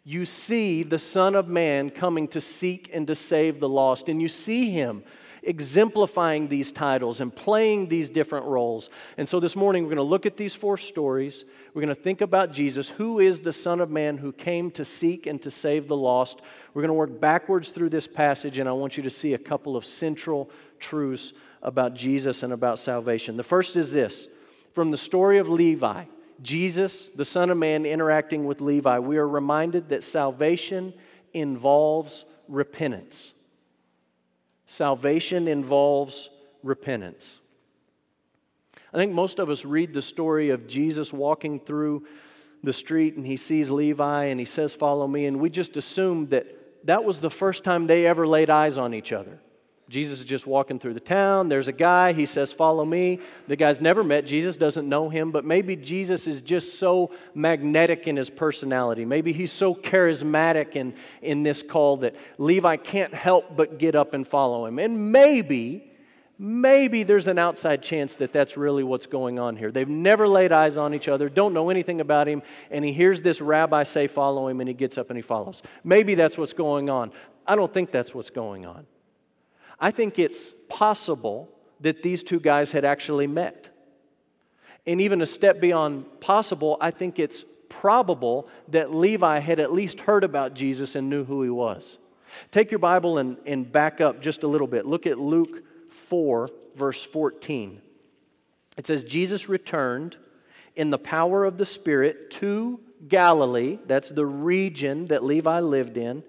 You 0.04 0.26
see 0.26 0.84
the 0.84 1.00
Son 1.00 1.36
of 1.36 1.48
Man 1.48 1.90
coming 1.90 2.28
to 2.30 2.42
seek 2.42 2.90
and 2.94 3.08
to 3.08 3.16
save 3.16 3.60
the 3.60 3.70
lost, 3.70 4.10
and 4.10 4.22
you 4.22 4.28
see 4.28 4.70
him 4.70 5.04
exemplifying 5.44 6.48
these 6.48 6.72
titles 6.72 7.20
and 7.20 7.34
playing 7.34 7.90
these 7.90 8.10
different 8.10 8.46
roles. 8.46 8.90
And 9.18 9.28
so 9.28 9.40
this 9.40 9.56
morning, 9.56 9.84
we're 9.84 9.90
going 9.90 9.98
to 9.98 10.04
look 10.04 10.26
at 10.26 10.38
these 10.38 10.54
four 10.54 10.78
stories. 10.78 11.46
We're 11.74 11.82
going 11.82 11.96
to 11.96 12.02
think 12.02 12.22
about 12.22 12.52
Jesus, 12.52 12.90
who 12.90 13.20
is 13.20 13.42
the 13.42 13.54
Son 13.54 13.80
of 13.80 13.90
Man 13.90 14.18
who 14.18 14.32
came 14.32 14.72
to 14.72 14.86
seek 14.86 15.26
and 15.26 15.42
to 15.42 15.52
save 15.52 15.88
the 15.88 15.98
lost. 15.98 16.42
We're 16.74 16.82
going 16.82 16.90
to 16.90 16.94
work 16.94 17.20
backwards 17.20 17.70
through 17.70 17.90
this 17.90 18.08
passage, 18.08 18.58
and 18.58 18.68
I 18.68 18.74
want 18.74 18.98
you 18.98 19.04
to 19.04 19.10
see 19.10 19.34
a 19.34 19.38
couple 19.38 19.76
of 19.76 19.86
central 19.86 20.50
truths 20.80 21.34
about 21.64 21.96
Jesus 21.96 22.44
and 22.44 22.54
about 22.54 22.78
salvation. 22.78 23.38
The 23.38 23.44
first 23.44 23.76
is 23.76 23.94
this 23.94 24.28
from 24.74 24.92
the 24.92 24.98
story 24.98 25.40
of 25.40 25.50
Levi, 25.50 26.06
Jesus, 26.42 27.10
the 27.16 27.26
Son 27.26 27.50
of 27.50 27.58
Man, 27.58 27.86
interacting 27.86 28.46
with 28.46 28.62
Levi, 28.62 29.00
we 29.00 29.18
are 29.18 29.28
reminded 29.28 29.90
that 29.90 30.04
salvation 30.04 30.94
involves 31.34 32.26
repentance. 32.48 33.34
Salvation 34.68 35.48
involves 35.48 36.30
repentance. 36.64 37.40
I 38.94 38.98
think 38.98 39.14
most 39.14 39.40
of 39.40 39.50
us 39.50 39.66
read 39.66 39.94
the 39.94 40.02
story 40.02 40.50
of 40.50 40.68
Jesus 40.68 41.14
walking 41.14 41.60
through 41.60 42.06
the 42.64 42.74
street 42.74 43.16
and 43.16 43.26
he 43.26 43.38
sees 43.38 43.70
Levi 43.70 44.26
and 44.26 44.40
he 44.40 44.46
says, 44.46 44.74
Follow 44.74 45.08
me. 45.08 45.26
And 45.26 45.40
we 45.40 45.50
just 45.50 45.78
assume 45.78 46.28
that 46.28 46.48
that 46.86 47.04
was 47.04 47.20
the 47.20 47.30
first 47.30 47.64
time 47.64 47.88
they 47.88 48.06
ever 48.06 48.28
laid 48.28 48.50
eyes 48.50 48.78
on 48.78 48.94
each 48.94 49.12
other. 49.12 49.40
Jesus 49.90 50.22
is 50.22 50.26
just 50.26 50.48
walking 50.48 50.80
through 50.80 50.94
the 50.94 51.00
town. 51.02 51.50
There's 51.50 51.68
a 51.68 51.74
guy. 51.74 52.14
He 52.14 52.26
says, 52.26 52.54
Follow 52.54 52.86
me. 52.86 53.20
The 53.48 53.56
guy's 53.56 53.82
never 53.82 54.04
met 54.04 54.26
Jesus, 54.26 54.56
doesn't 54.56 54.88
know 54.88 55.10
him, 55.10 55.32
but 55.32 55.44
maybe 55.44 55.76
Jesus 55.76 56.26
is 56.26 56.42
just 56.42 56.80
so 56.80 57.12
magnetic 57.36 58.08
in 58.08 58.16
his 58.16 58.30
personality. 58.30 59.04
Maybe 59.04 59.34
he's 59.34 59.52
so 59.52 59.76
charismatic 59.76 60.76
in, 60.76 60.94
in 61.22 61.44
this 61.44 61.62
call 61.62 61.98
that 61.98 62.16
Levi 62.38 62.78
can't 62.78 63.14
help 63.14 63.56
but 63.56 63.78
get 63.78 63.94
up 63.94 64.14
and 64.14 64.26
follow 64.26 64.66
him. 64.66 64.80
And 64.80 65.12
maybe, 65.12 65.92
maybe 66.40 67.04
there's 67.04 67.28
an 67.28 67.38
outside 67.38 67.84
chance 67.84 68.16
that 68.16 68.32
that's 68.32 68.56
really 68.56 68.84
what's 68.84 69.06
going 69.06 69.38
on 69.38 69.58
here. 69.58 69.70
They've 69.70 69.88
never 69.88 70.30
laid 70.30 70.54
eyes 70.54 70.78
on 70.78 70.94
each 70.94 71.10
other, 71.10 71.28
don't 71.28 71.54
know 71.54 71.70
anything 71.70 72.00
about 72.00 72.28
him, 72.28 72.42
and 72.72 72.86
he 72.86 72.94
hears 72.94 73.22
this 73.22 73.42
rabbi 73.42 73.84
say, 73.84 74.08
Follow 74.08 74.48
him, 74.48 74.62
and 74.62 74.70
he 74.70 74.74
gets 74.74 74.98
up 74.98 75.10
and 75.10 75.18
he 75.18 75.22
follows. 75.22 75.62
Maybe 75.84 76.16
that's 76.16 76.38
what's 76.38 76.54
going 76.54 76.90
on. 76.90 77.12
I 77.46 77.58
don't 77.58 77.74
think 77.74 77.92
that's 77.92 78.16
what's 78.16 78.30
going 78.30 78.66
on. 78.66 78.88
I 79.84 79.92
think 79.92 80.18
it's 80.18 80.54
possible 80.70 81.50
that 81.82 82.04
these 82.04 82.24
two 82.24 82.40
guys 82.40 82.72
had 82.72 82.86
actually 82.86 83.28
met. 83.28 83.68
And 84.88 85.02
even 85.02 85.22
a 85.22 85.26
step 85.26 85.60
beyond 85.60 86.22
possible, 86.22 86.78
I 86.80 86.90
think 86.90 87.20
it's 87.20 87.44
probable 87.68 88.48
that 88.70 88.96
Levi 88.96 89.40
had 89.40 89.60
at 89.60 89.74
least 89.74 90.00
heard 90.00 90.24
about 90.24 90.54
Jesus 90.54 90.96
and 90.96 91.10
knew 91.10 91.26
who 91.26 91.44
he 91.44 91.50
was. 91.50 91.98
Take 92.50 92.72
your 92.72 92.80
Bible 92.80 93.18
and, 93.18 93.36
and 93.46 93.70
back 93.70 94.00
up 94.00 94.22
just 94.22 94.44
a 94.44 94.48
little 94.48 94.68
bit. 94.68 94.86
Look 94.86 95.06
at 95.06 95.20
Luke 95.20 95.62
4, 95.90 96.50
verse 96.78 97.04
14. 97.04 97.82
It 98.78 98.88
says, 98.88 99.04
Jesus 99.04 99.50
returned 99.50 100.16
in 100.78 100.92
the 100.92 100.98
power 100.98 101.44
of 101.44 101.58
the 101.58 101.66
Spirit 101.66 102.32
to 102.32 102.80
Galilee, 103.10 103.80
that's 103.86 104.10
the 104.10 104.26
region 104.26 105.08
that 105.08 105.26
Levi 105.26 105.60
lived 105.60 105.98
in 105.98 106.24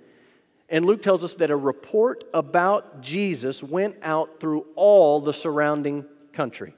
and 0.74 0.84
Luke 0.84 1.02
tells 1.02 1.22
us 1.22 1.34
that 1.34 1.52
a 1.52 1.56
report 1.56 2.24
about 2.34 3.00
Jesus 3.00 3.62
went 3.62 3.94
out 4.02 4.40
through 4.40 4.66
all 4.74 5.20
the 5.20 5.32
surrounding 5.32 6.04
country. 6.32 6.74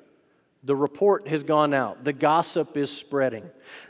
The 0.65 0.77
report 0.77 1.27
has 1.29 1.43
gone 1.43 1.73
out, 1.73 2.05
the 2.05 2.13
gossip 2.13 2.77
is 2.77 2.91
spreading. 2.91 3.49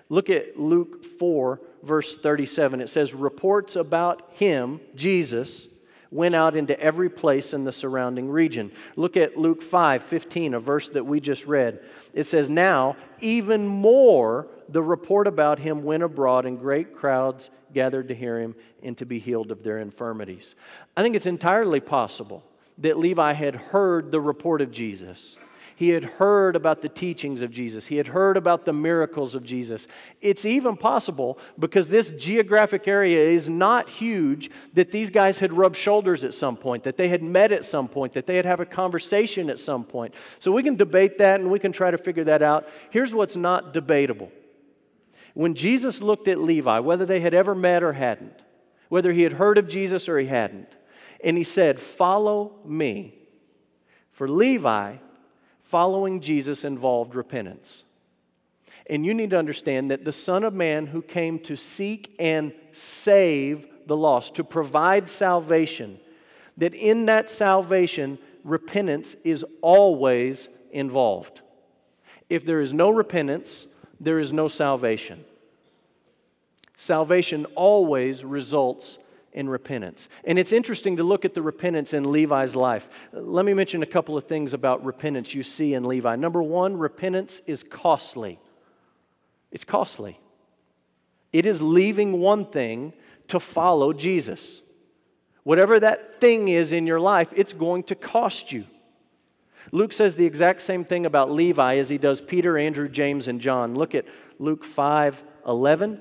Look 0.08 0.30
at 0.30 0.60
Luke 0.60 1.04
4, 1.18 1.60
verse 1.82 2.16
37. 2.18 2.82
It 2.82 2.88
says, 2.88 3.14
Reports 3.14 3.75
about 3.75 4.30
him, 4.34 4.78
Jesus, 4.94 5.66
went 6.10 6.34
out 6.34 6.56
into 6.56 6.78
every 6.80 7.08
place 7.08 7.54
in 7.54 7.64
the 7.64 7.72
surrounding 7.72 8.28
region. 8.28 8.72
Look 8.96 9.16
at 9.16 9.36
Luke 9.36 9.62
5, 9.62 10.02
15, 10.02 10.54
a 10.54 10.60
verse 10.60 10.88
that 10.90 11.04
we 11.04 11.20
just 11.20 11.46
read. 11.46 11.80
It 12.12 12.25
says, 12.25 12.48
Now, 12.48 12.96
even 13.20 13.66
more, 13.66 14.48
the 14.68 14.82
report 14.82 15.26
about 15.26 15.58
him 15.58 15.82
went 15.82 16.02
abroad, 16.02 16.46
and 16.46 16.58
great 16.58 16.94
crowds 16.94 17.50
gathered 17.72 18.08
to 18.08 18.14
hear 18.14 18.40
him 18.40 18.54
and 18.82 18.96
to 18.98 19.06
be 19.06 19.18
healed 19.18 19.50
of 19.50 19.62
their 19.62 19.78
infirmities. 19.78 20.54
I 20.96 21.02
think 21.02 21.16
it's 21.16 21.26
entirely 21.26 21.80
possible 21.80 22.44
that 22.78 22.98
Levi 22.98 23.32
had 23.32 23.56
heard 23.56 24.10
the 24.10 24.20
report 24.20 24.60
of 24.60 24.70
Jesus. 24.70 25.38
He 25.76 25.90
had 25.90 26.04
heard 26.04 26.56
about 26.56 26.80
the 26.80 26.88
teachings 26.88 27.42
of 27.42 27.50
Jesus. 27.50 27.87
He 27.87 27.99
had 27.99 28.09
heard 28.09 28.38
about 28.38 28.64
the 28.64 28.73
miracles 28.73 29.35
of 29.35 29.45
Jesus. 29.45 29.87
It's 30.23 30.47
even 30.47 30.75
possible, 30.75 31.38
because 31.59 31.88
this 31.88 32.12
geographic 32.12 32.88
area 32.88 33.18
is 33.18 33.50
not 33.50 33.90
huge, 33.90 34.50
that 34.73 34.90
these 34.90 35.11
guys 35.11 35.38
had 35.38 35.52
rubbed 35.52 35.76
shoulders 35.76 36.25
at 36.25 36.33
some 36.33 36.56
point, 36.56 36.83
that 36.85 36.97
they 36.97 37.09
had 37.09 37.23
met 37.23 37.52
at 37.52 37.62
some 37.62 37.88
point, 37.88 38.14
that 38.14 38.26
they 38.26 38.37
had 38.37 38.47
had 38.47 38.59
a 38.59 38.64
conversation 38.64 39.50
at 39.50 39.59
some 39.59 39.85
point. 39.85 40.14
So 40.38 40.50
we 40.50 40.62
can 40.62 40.76
debate 40.76 41.18
that 41.18 41.40
and 41.40 41.50
we 41.50 41.59
can 41.59 41.73
try 41.73 41.90
to 41.90 41.99
figure 41.99 42.25
that 42.25 42.40
out. 42.40 42.66
Here's 42.88 43.14
what's 43.14 43.37
not 43.37 43.75
debatable 43.75 44.33
when 45.35 45.54
Jesus 45.54 46.00
looked 46.00 46.26
at 46.28 46.38
Levi, 46.38 46.78
whether 46.78 47.04
they 47.04 47.21
had 47.21 47.35
ever 47.35 47.54
met 47.54 47.83
or 47.83 47.92
hadn't, 47.92 48.40
whether 48.88 49.12
he 49.12 49.25
had 49.25 49.35
heard 49.35 49.59
of 49.59 49.68
Jesus 49.68 50.09
or 50.09 50.18
he 50.18 50.28
hadn't, 50.28 50.75
and 51.23 51.37
he 51.37 51.45
said, 51.45 51.78
Follow 51.78 52.54
me. 52.64 53.12
For 54.12 54.26
Levi, 54.26 54.97
following 55.68 56.20
Jesus 56.20 56.64
involved 56.64 57.14
repentance. 57.14 57.82
And 58.88 59.04
you 59.04 59.14
need 59.14 59.30
to 59.30 59.38
understand 59.38 59.90
that 59.90 60.04
the 60.04 60.12
Son 60.12 60.44
of 60.44 60.54
Man 60.54 60.87
who 60.87 61.02
came 61.02 61.38
to 61.40 61.56
seek 61.56 62.14
and 62.18 62.52
save 62.73 63.66
the 63.87 63.96
lost, 63.96 64.37
to 64.37 64.44
provide 64.44 65.08
salvation, 65.08 65.99
that 66.56 66.75
in 66.75 67.06
that 67.06 67.30
salvation, 67.30 68.18
repentance 68.44 69.16
is 69.25 69.44
always 69.61 70.49
involved. 70.70 71.40
If 72.28 72.44
there 72.44 72.61
is 72.61 72.73
no 72.73 72.90
repentance, 72.90 73.66
there 74.00 74.18
is 74.18 74.32
no 74.32 74.49
salvation. 74.49 75.25
Salvation 76.76 77.46
always 77.54 78.25
results 78.25 78.99
in 79.36 79.48
repentance. 79.48 80.08
And 80.24 80.38
it's 80.38 80.50
interesting 80.50 80.96
to 80.96 81.04
look 81.04 81.24
at 81.24 81.34
the 81.34 81.42
repentance 81.42 81.92
in 81.92 82.10
Levi's 82.10 82.56
life. 82.56 82.88
Let 83.12 83.44
me 83.44 83.54
mention 83.54 83.82
a 83.82 83.86
couple 83.86 84.16
of 84.16 84.24
things 84.24 84.54
about 84.54 84.84
repentance 84.84 85.34
you 85.34 85.44
see 85.44 85.74
in 85.74 85.84
Levi. 85.84 86.16
Number 86.16 86.42
one, 86.42 86.76
repentance 86.76 87.42
is 87.46 87.62
costly. 87.62 88.40
It's 89.52 89.64
costly. 89.64 90.18
It 91.32 91.46
is 91.46 91.60
leaving 91.60 92.18
one 92.18 92.46
thing 92.46 92.94
to 93.28 93.38
follow 93.38 93.92
Jesus. 93.92 94.62
Whatever 95.42 95.78
that 95.78 96.18
thing 96.18 96.48
is 96.48 96.72
in 96.72 96.86
your 96.86 96.98
life, 96.98 97.28
it's 97.36 97.52
going 97.52 97.84
to 97.84 97.94
cost 97.94 98.50
you. 98.50 98.64
Luke 99.70 99.92
says 99.92 100.16
the 100.16 100.24
exact 100.24 100.62
same 100.62 100.84
thing 100.84 101.04
about 101.04 101.30
Levi 101.30 101.76
as 101.76 101.88
he 101.88 101.98
does 101.98 102.20
Peter, 102.20 102.56
Andrew, 102.56 102.88
James, 102.88 103.28
and 103.28 103.40
John. 103.40 103.74
Look 103.74 103.94
at 103.94 104.06
Luke 104.38 104.64
5 104.64 105.22
11, 105.46 106.00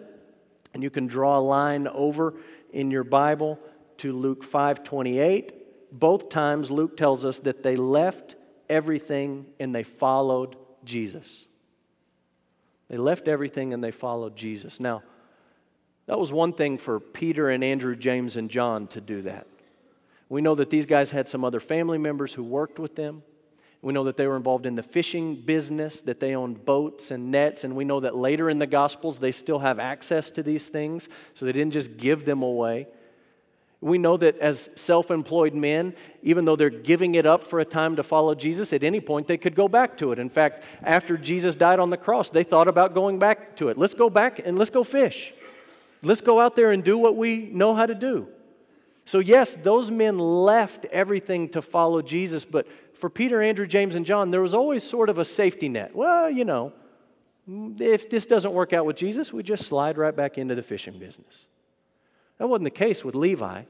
and 0.73 0.81
you 0.81 0.89
can 0.89 1.05
draw 1.05 1.37
a 1.37 1.41
line 1.41 1.87
over 1.87 2.35
in 2.75 2.91
your 2.91 3.05
Bible 3.05 3.57
to 3.97 4.11
Luke 4.11 4.43
5 4.43 4.83
28. 4.83 5.53
Both 5.91 6.29
times, 6.29 6.69
Luke 6.69 6.97
tells 6.97 7.23
us 7.23 7.39
that 7.39 7.63
they 7.63 7.77
left 7.77 8.35
everything 8.69 9.45
and 9.59 9.73
they 9.73 9.83
followed 9.83 10.57
Jesus. 10.83 11.45
They 12.89 12.97
left 12.97 13.27
everything 13.27 13.73
and 13.73 13.83
they 13.83 13.91
followed 13.91 14.35
Jesus. 14.35 14.79
Now, 14.79 15.03
that 16.07 16.19
was 16.19 16.31
one 16.31 16.53
thing 16.53 16.77
for 16.77 16.99
Peter 16.99 17.49
and 17.49 17.63
Andrew, 17.63 17.95
James, 17.95 18.37
and 18.37 18.49
John 18.49 18.87
to 18.87 19.01
do 19.01 19.23
that. 19.23 19.47
We 20.27 20.41
know 20.41 20.55
that 20.55 20.69
these 20.69 20.85
guys 20.85 21.11
had 21.11 21.29
some 21.29 21.43
other 21.45 21.59
family 21.59 21.97
members 21.97 22.33
who 22.33 22.43
worked 22.43 22.77
with 22.77 22.95
them. 22.95 23.23
We 23.85 23.93
know 23.93 24.05
that 24.05 24.17
they 24.17 24.25
were 24.25 24.35
involved 24.35 24.65
in 24.65 24.73
the 24.73 24.81
fishing 24.81 25.35
business, 25.35 26.01
that 26.01 26.19
they 26.19 26.35
owned 26.35 26.65
boats 26.65 27.11
and 27.11 27.29
nets, 27.29 27.63
and 27.63 27.75
we 27.75 27.85
know 27.85 27.99
that 27.99 28.15
later 28.15 28.49
in 28.49 28.57
the 28.57 28.65
Gospels 28.65 29.19
they 29.19 29.31
still 29.31 29.59
have 29.59 29.77
access 29.77 30.31
to 30.31 30.41
these 30.41 30.69
things, 30.69 31.07
so 31.35 31.45
they 31.45 31.51
didn't 31.51 31.73
just 31.73 31.95
give 31.95 32.25
them 32.25 32.41
away. 32.41 32.87
We 33.81 33.99
know 33.99 34.17
that 34.17 34.39
as 34.39 34.71
self 34.73 35.11
employed 35.11 35.53
men, 35.53 35.93
even 36.23 36.45
though 36.45 36.55
they're 36.55 36.71
giving 36.71 37.13
it 37.13 37.27
up 37.27 37.43
for 37.43 37.59
a 37.59 37.65
time 37.65 37.95
to 37.97 38.01
follow 38.01 38.33
Jesus, 38.33 38.73
at 38.73 38.83
any 38.83 38.99
point 38.99 39.27
they 39.27 39.37
could 39.37 39.53
go 39.53 39.67
back 39.67 39.99
to 39.99 40.11
it. 40.11 40.17
In 40.17 40.29
fact, 40.31 40.63
after 40.81 41.15
Jesus 41.15 41.53
died 41.53 41.77
on 41.77 41.91
the 41.91 41.95
cross, 41.95 42.31
they 42.31 42.43
thought 42.43 42.67
about 42.67 42.95
going 42.95 43.19
back 43.19 43.55
to 43.57 43.69
it. 43.69 43.77
Let's 43.77 43.93
go 43.93 44.09
back 44.09 44.41
and 44.43 44.57
let's 44.57 44.71
go 44.71 44.83
fish. 44.83 45.31
Let's 46.01 46.21
go 46.21 46.39
out 46.39 46.55
there 46.55 46.71
and 46.71 46.83
do 46.83 46.97
what 46.97 47.15
we 47.15 47.51
know 47.53 47.75
how 47.75 47.85
to 47.85 47.93
do. 47.93 48.29
So, 49.07 49.19
yes, 49.19 49.55
those 49.61 49.91
men 49.91 50.17
left 50.17 50.85
everything 50.85 51.49
to 51.49 51.61
follow 51.61 52.01
Jesus, 52.01 52.43
but 52.43 52.65
for 53.05 53.09
Peter, 53.11 53.39
Andrew, 53.39 53.67
James, 53.67 53.93
and 53.93 54.03
John, 54.03 54.31
there 54.31 54.41
was 54.41 54.55
always 54.55 54.83
sort 54.83 55.11
of 55.11 55.19
a 55.19 55.25
safety 55.25 55.69
net. 55.69 55.95
Well, 55.95 56.27
you 56.27 56.43
know, 56.43 56.73
if 57.77 58.09
this 58.09 58.25
doesn't 58.25 58.51
work 58.51 58.73
out 58.73 58.87
with 58.87 58.95
Jesus, 58.95 59.31
we 59.31 59.43
just 59.43 59.67
slide 59.67 59.99
right 59.99 60.15
back 60.15 60.39
into 60.39 60.55
the 60.55 60.63
fishing 60.63 60.97
business. 60.97 61.45
That 62.39 62.47
wasn't 62.47 62.63
the 62.63 62.71
case 62.71 63.03
with 63.03 63.13
Levi. 63.13 63.61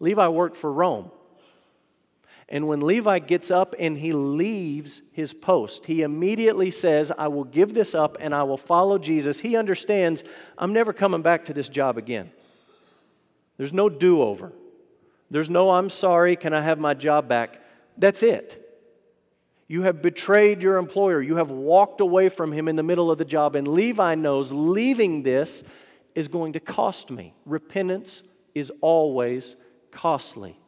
Levi 0.00 0.28
worked 0.28 0.56
for 0.56 0.72
Rome. 0.72 1.10
And 2.48 2.66
when 2.66 2.80
Levi 2.80 3.18
gets 3.18 3.50
up 3.50 3.74
and 3.78 3.98
he 3.98 4.14
leaves 4.14 5.02
his 5.12 5.34
post, 5.34 5.84
he 5.84 6.00
immediately 6.00 6.70
says, 6.70 7.12
I 7.18 7.28
will 7.28 7.44
give 7.44 7.74
this 7.74 7.94
up 7.94 8.16
and 8.18 8.34
I 8.34 8.44
will 8.44 8.56
follow 8.56 8.96
Jesus. 8.96 9.40
He 9.40 9.58
understands, 9.58 10.24
I'm 10.56 10.72
never 10.72 10.94
coming 10.94 11.20
back 11.20 11.44
to 11.44 11.52
this 11.52 11.68
job 11.68 11.98
again. 11.98 12.30
There's 13.58 13.74
no 13.74 13.90
do 13.90 14.22
over. 14.22 14.54
There's 15.30 15.50
no, 15.50 15.72
I'm 15.72 15.90
sorry, 15.90 16.34
can 16.34 16.54
I 16.54 16.62
have 16.62 16.78
my 16.78 16.94
job 16.94 17.28
back? 17.28 17.60
That's 17.98 18.22
it. 18.22 18.64
You 19.66 19.82
have 19.82 20.00
betrayed 20.00 20.62
your 20.62 20.78
employer. 20.78 21.20
You 21.20 21.36
have 21.36 21.50
walked 21.50 22.00
away 22.00 22.30
from 22.30 22.52
him 22.52 22.68
in 22.68 22.76
the 22.76 22.82
middle 22.82 23.10
of 23.10 23.18
the 23.18 23.24
job. 23.24 23.54
And 23.54 23.68
Levi 23.68 24.14
knows 24.14 24.50
leaving 24.50 25.22
this 25.22 25.62
is 26.14 26.26
going 26.26 26.54
to 26.54 26.60
cost 26.60 27.10
me. 27.10 27.34
Repentance 27.44 28.22
is 28.54 28.72
always 28.80 29.56
costly. 29.90 30.58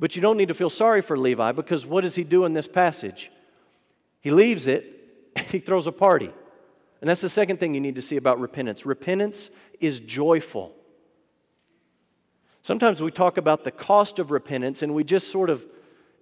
But 0.00 0.16
you 0.16 0.22
don't 0.22 0.36
need 0.36 0.48
to 0.48 0.54
feel 0.54 0.70
sorry 0.70 1.02
for 1.02 1.16
Levi 1.16 1.52
because 1.52 1.86
what 1.86 2.00
does 2.00 2.16
he 2.16 2.24
do 2.24 2.44
in 2.44 2.52
this 2.52 2.66
passage? 2.66 3.30
He 4.20 4.30
leaves 4.30 4.66
it 4.66 4.86
and 5.36 5.46
he 5.46 5.60
throws 5.60 5.86
a 5.86 5.92
party. 5.92 6.32
And 7.00 7.08
that's 7.08 7.20
the 7.20 7.28
second 7.28 7.58
thing 7.58 7.74
you 7.74 7.80
need 7.80 7.94
to 7.94 8.02
see 8.02 8.16
about 8.16 8.40
repentance. 8.40 8.84
Repentance 8.84 9.50
is 9.78 10.00
joyful. 10.00 10.72
Sometimes 12.62 13.02
we 13.02 13.10
talk 13.10 13.36
about 13.36 13.64
the 13.64 13.72
cost 13.72 14.18
of 14.18 14.30
repentance 14.30 14.82
and 14.82 14.94
we 14.94 15.04
just 15.04 15.30
sort 15.30 15.50
of 15.50 15.64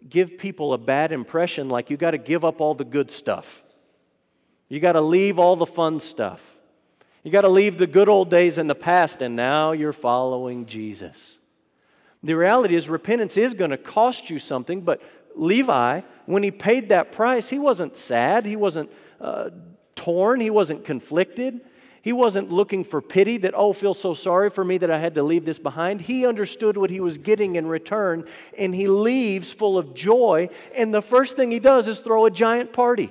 give 0.09 0.39
people 0.39 0.73
a 0.73 0.79
bad 0.79 1.13
impression 1.13 1.69
like 1.69 1.91
you 1.91 1.97
got 1.97 2.13
to 2.13 2.19
give 2.19 2.45
up 2.45 2.61
all 2.61 2.75
the 2.75 2.85
good 2.85 3.11
stuff. 3.11 3.63
You 4.69 4.81
got 4.81 4.93
to 4.93 5.01
leave 5.01 5.39
all 5.39 5.57
the 5.57 5.67
fun 5.67 6.01
stuff. 6.01 6.41
You 7.23 7.31
got 7.31 7.43
to 7.43 7.49
leave 7.49 7.77
the 7.77 7.87
good 7.87 8.09
old 8.09 8.31
days 8.31 8.57
in 8.57 8.67
the 8.67 8.75
past 8.75 9.21
and 9.21 9.37
now 9.37 9.73
you're 9.73 9.93
following 9.93 10.67
Jesus. 10.67 11.39
The 12.23 12.35
reality 12.35 12.77
is, 12.77 12.89
repentance 12.89 13.37
is 13.37 13.55
going 13.55 13.71
to 13.71 13.79
cost 13.79 14.31
you 14.31 14.39
something, 14.39 14.83
but 14.83 15.03
Levi, 15.37 16.03
when 16.27 16.43
he 16.43 16.51
paid 16.51 16.91
that 16.91 17.13
price, 17.13 17.49
he 17.49 17.59
wasn't 17.59 17.97
sad, 17.97 18.45
he 18.45 18.57
wasn't 18.57 18.91
uh, 19.21 19.51
torn, 19.97 20.41
he 20.41 20.51
wasn't 20.51 20.85
conflicted. 20.85 21.61
He 22.03 22.13
wasn't 22.13 22.51
looking 22.51 22.83
for 22.85 23.03
pity 23.03 23.37
that, 23.39 23.53
oh, 23.55 23.73
feel 23.73 23.93
so 23.93 24.15
sorry 24.15 24.49
for 24.49 24.65
me 24.65 24.79
that 24.79 24.91
I 24.91 24.99
had 24.99 25.15
to 25.17 25.23
leave 25.23 25.45
this 25.45 25.59
behind. 25.59 26.01
He 26.01 26.25
understood 26.25 26.77
what 26.77 26.89
he 26.89 27.01
was 27.01 27.19
getting 27.19 27.57
in 27.57 27.67
return, 27.67 28.27
and 28.57 28.75
he 28.75 28.89
leaves 28.89 29.51
full 29.51 29.77
of 29.77 29.93
joy. 29.93 30.49
And 30.75 30.95
the 30.95 31.03
first 31.03 31.37
thing 31.37 31.51
he 31.51 31.59
does 31.59 31.89
is 31.89 32.01
throw 32.01 32.25
a 32.25 32.31
giant 32.31 32.73
party. 32.73 33.11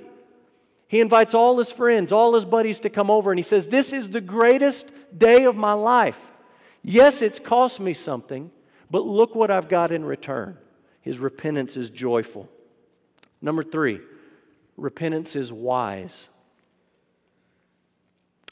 He 0.88 1.00
invites 1.00 1.34
all 1.34 1.56
his 1.58 1.70
friends, 1.70 2.10
all 2.10 2.34
his 2.34 2.44
buddies 2.44 2.80
to 2.80 2.90
come 2.90 3.12
over, 3.12 3.30
and 3.30 3.38
he 3.38 3.44
says, 3.44 3.68
This 3.68 3.92
is 3.92 4.10
the 4.10 4.20
greatest 4.20 4.90
day 5.16 5.44
of 5.44 5.54
my 5.54 5.72
life. 5.72 6.18
Yes, 6.82 7.22
it's 7.22 7.38
cost 7.38 7.78
me 7.78 7.94
something, 7.94 8.50
but 8.90 9.06
look 9.06 9.36
what 9.36 9.52
I've 9.52 9.68
got 9.68 9.92
in 9.92 10.04
return. 10.04 10.58
His 11.00 11.20
repentance 11.20 11.76
is 11.76 11.90
joyful. 11.90 12.48
Number 13.40 13.62
three, 13.62 14.00
repentance 14.76 15.36
is 15.36 15.52
wise. 15.52 16.28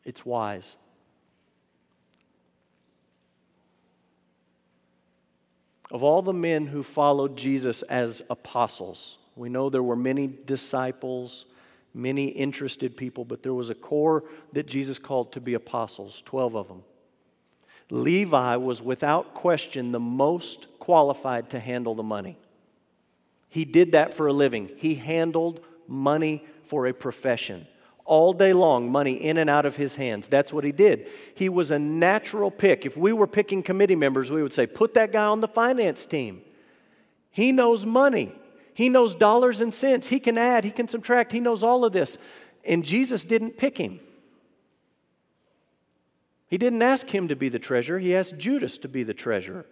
It's 0.09 0.25
wise. 0.25 0.79
Of 5.91 6.03
all 6.03 6.23
the 6.23 6.33
men 6.33 6.67
who 6.67 6.83
followed 6.83 7.37
Jesus 7.37 7.83
as 7.83 8.23
apostles, 8.31 9.19
we 9.37 9.50
know 9.50 9.69
there 9.69 9.83
were 9.83 9.97
many 9.97 10.27
disciples, 10.27 11.45
many 11.93 12.29
interested 12.29 12.97
people, 12.97 13.27
but 13.27 13.43
there 13.43 13.53
was 13.53 13.69
a 13.69 13.75
core 13.75 14.25
that 14.55 14.67
Jesus 14.67 14.99
called 14.99 15.33
to 15.33 15.43
be 15.43 15.53
apostles, 15.53 16.23
12 16.25 16.57
of 16.57 16.69
them. 16.69 16.83
Levi 17.91 18.57
was 18.57 18.81
without 18.81 19.35
question 19.35 19.93
the 19.93 20.00
most 20.00 20.69
qualified 20.79 21.50
to 21.50 21.61
handle 21.61 21.95
the 21.95 22.03
money. 22.03 22.38
He 23.50 23.67
did 23.67 23.93
that 23.93 24.15
for 24.15 24.27
a 24.27 24.33
living. 24.33 24.71
He 24.77 24.95
handled 24.95 25.61
money 25.87 26.47
for 26.65 26.87
a 26.87 26.95
profession. 26.95 27.67
All 28.09 28.33
day 28.33 28.55
long, 28.55 28.91
money 28.91 29.12
in 29.12 29.37
and 29.37 29.50
out 29.50 29.67
of 29.67 29.77
his 29.77 29.97
hands. 29.97 30.29
That's 30.29 30.50
what 30.50 30.65
he 30.65 30.73
did. 30.73 31.11
He 31.35 31.50
was 31.50 31.71
a 31.71 31.79
natural 31.79 32.50
pick. 32.50 32.87
If 32.87 32.97
we 32.97 33.12
were 33.12 33.27
picking 33.27 33.62
committee 33.62 33.97
members, 33.97 34.31
we 34.31 34.43
would 34.43 34.55
say, 34.55 34.67
put 34.67 34.95
that 34.95 35.12
guy 35.12 35.27
on 35.27 35.43
the 35.43 35.47
finance 35.47 36.07
team. 36.07 36.41
He 37.31 37.53
knows 37.53 37.85
money, 37.85 38.33
he 38.73 38.88
knows 38.88 39.15
dollars 39.15 39.61
and 39.61 39.75
cents. 39.75 40.09
He 40.09 40.21
can 40.21 40.38
add, 40.38 40.65
he 40.65 40.71
can 40.71 40.88
subtract, 40.88 41.33
he 41.33 41.41
knows 41.41 41.62
all 41.62 41.85
of 41.85 41.93
this. 41.93 42.17
And 42.65 42.83
Jesus 42.83 43.25
didn't 43.25 43.59
pick 43.59 43.77
him. 43.77 44.00
He 46.49 46.57
didn't 46.57 46.81
ask 46.81 47.07
him 47.15 47.29
to 47.29 47.37
be 47.37 47.50
the 47.50 47.59
treasurer, 47.59 47.99
he 47.99 48.17
asked 48.17 48.38
Judas 48.38 48.79
to 48.79 48.88
be 48.88 49.03
the 49.03 49.12
treasurer. 49.12 49.67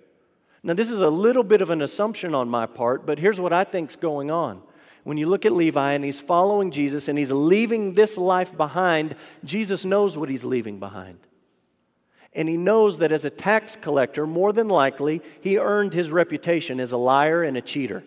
Now, 0.62 0.74
this 0.74 0.90
is 0.90 1.00
a 1.00 1.08
little 1.08 1.44
bit 1.44 1.62
of 1.62 1.70
an 1.70 1.80
assumption 1.80 2.34
on 2.34 2.50
my 2.50 2.66
part, 2.66 3.06
but 3.06 3.18
here's 3.18 3.40
what 3.40 3.54
I 3.54 3.64
think's 3.64 3.96
going 3.96 4.30
on. 4.30 4.60
When 5.06 5.18
you 5.18 5.28
look 5.28 5.46
at 5.46 5.52
Levi 5.52 5.92
and 5.92 6.04
he's 6.04 6.18
following 6.18 6.72
Jesus 6.72 7.06
and 7.06 7.16
he's 7.16 7.30
leaving 7.30 7.92
this 7.92 8.16
life 8.16 8.56
behind, 8.56 9.14
Jesus 9.44 9.84
knows 9.84 10.18
what 10.18 10.28
he's 10.28 10.42
leaving 10.42 10.80
behind. 10.80 11.20
And 12.32 12.48
he 12.48 12.56
knows 12.56 12.98
that 12.98 13.12
as 13.12 13.24
a 13.24 13.30
tax 13.30 13.76
collector, 13.80 14.26
more 14.26 14.52
than 14.52 14.66
likely, 14.66 15.22
he 15.40 15.58
earned 15.58 15.94
his 15.94 16.10
reputation 16.10 16.80
as 16.80 16.90
a 16.90 16.96
liar 16.96 17.44
and 17.44 17.56
a 17.56 17.60
cheater, 17.60 18.02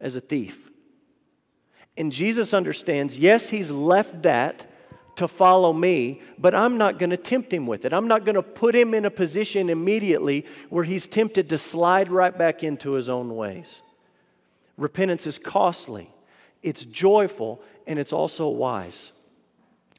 as 0.00 0.14
a 0.14 0.20
thief. 0.20 0.70
And 1.96 2.12
Jesus 2.12 2.54
understands 2.54 3.18
yes, 3.18 3.48
he's 3.48 3.72
left 3.72 4.22
that 4.22 4.70
to 5.16 5.26
follow 5.26 5.72
me, 5.72 6.22
but 6.38 6.54
I'm 6.54 6.78
not 6.78 7.00
going 7.00 7.10
to 7.10 7.16
tempt 7.16 7.52
him 7.52 7.66
with 7.66 7.84
it. 7.84 7.92
I'm 7.92 8.06
not 8.06 8.24
going 8.24 8.36
to 8.36 8.42
put 8.44 8.72
him 8.72 8.94
in 8.94 9.04
a 9.04 9.10
position 9.10 9.68
immediately 9.68 10.46
where 10.68 10.84
he's 10.84 11.08
tempted 11.08 11.48
to 11.48 11.58
slide 11.58 12.08
right 12.08 12.38
back 12.38 12.62
into 12.62 12.92
his 12.92 13.08
own 13.08 13.34
ways. 13.34 13.82
Repentance 14.78 15.26
is 15.26 15.38
costly, 15.38 16.10
it's 16.62 16.84
joyful, 16.84 17.60
and 17.86 17.98
it's 17.98 18.12
also 18.12 18.48
wise. 18.48 19.12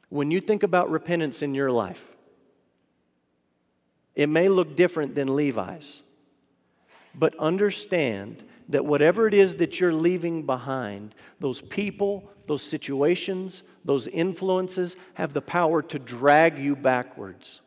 When 0.08 0.30
you 0.30 0.40
think 0.40 0.62
about 0.62 0.90
repentance 0.90 1.42
in 1.42 1.54
your 1.54 1.70
life, 1.70 2.02
it 4.14 4.28
may 4.28 4.48
look 4.48 4.74
different 4.74 5.14
than 5.14 5.36
Levi's, 5.36 6.02
but 7.14 7.38
understand 7.38 8.42
that 8.70 8.84
whatever 8.84 9.28
it 9.28 9.34
is 9.34 9.56
that 9.56 9.78
you're 9.78 9.92
leaving 9.92 10.46
behind, 10.46 11.14
those 11.40 11.60
people, 11.60 12.30
those 12.46 12.62
situations, 12.62 13.62
those 13.84 14.06
influences 14.08 14.96
have 15.14 15.34
the 15.34 15.42
power 15.42 15.82
to 15.82 15.98
drag 15.98 16.58
you 16.58 16.74
backwards. 16.74 17.60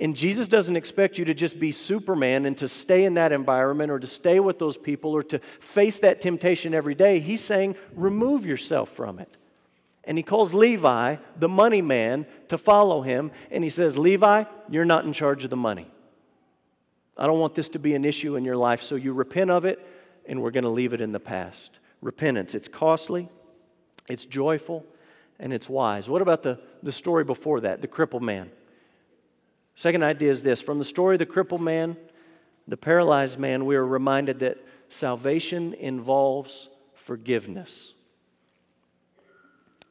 And 0.00 0.16
Jesus 0.16 0.48
doesn't 0.48 0.76
expect 0.76 1.18
you 1.18 1.24
to 1.26 1.34
just 1.34 1.60
be 1.60 1.70
Superman 1.70 2.46
and 2.46 2.56
to 2.58 2.68
stay 2.68 3.04
in 3.04 3.14
that 3.14 3.32
environment 3.32 3.90
or 3.90 3.98
to 3.98 4.06
stay 4.06 4.40
with 4.40 4.58
those 4.58 4.76
people 4.76 5.12
or 5.12 5.22
to 5.24 5.40
face 5.60 5.98
that 5.98 6.20
temptation 6.20 6.72
every 6.72 6.94
day. 6.94 7.20
He's 7.20 7.42
saying, 7.42 7.76
remove 7.94 8.46
yourself 8.46 8.90
from 8.90 9.18
it. 9.18 9.36
And 10.04 10.18
he 10.18 10.24
calls 10.24 10.52
Levi, 10.52 11.16
the 11.38 11.48
money 11.48 11.82
man, 11.82 12.26
to 12.48 12.58
follow 12.58 13.02
him. 13.02 13.30
And 13.50 13.62
he 13.62 13.70
says, 13.70 13.96
Levi, 13.98 14.44
you're 14.68 14.84
not 14.84 15.04
in 15.04 15.12
charge 15.12 15.44
of 15.44 15.50
the 15.50 15.56
money. 15.56 15.88
I 17.16 17.26
don't 17.26 17.38
want 17.38 17.54
this 17.54 17.68
to 17.70 17.78
be 17.78 17.94
an 17.94 18.04
issue 18.04 18.36
in 18.36 18.44
your 18.44 18.56
life, 18.56 18.82
so 18.82 18.94
you 18.94 19.12
repent 19.12 19.50
of 19.50 19.64
it, 19.64 19.86
and 20.26 20.42
we're 20.42 20.50
going 20.50 20.64
to 20.64 20.70
leave 20.70 20.94
it 20.94 21.00
in 21.00 21.12
the 21.12 21.20
past. 21.20 21.78
Repentance, 22.00 22.54
it's 22.54 22.68
costly, 22.68 23.28
it's 24.08 24.24
joyful, 24.24 24.84
and 25.38 25.52
it's 25.52 25.68
wise. 25.68 26.08
What 26.08 26.22
about 26.22 26.42
the, 26.42 26.58
the 26.82 26.90
story 26.90 27.22
before 27.22 27.60
that, 27.60 27.82
the 27.82 27.86
crippled 27.86 28.22
man? 28.22 28.50
Second 29.76 30.02
idea 30.02 30.30
is 30.30 30.42
this 30.42 30.60
from 30.60 30.78
the 30.78 30.84
story 30.84 31.14
of 31.14 31.18
the 31.18 31.26
crippled 31.26 31.60
man, 31.60 31.96
the 32.68 32.76
paralyzed 32.76 33.38
man, 33.38 33.66
we 33.66 33.76
are 33.76 33.86
reminded 33.86 34.40
that 34.40 34.58
salvation 34.88 35.74
involves 35.74 36.68
forgiveness. 36.94 37.94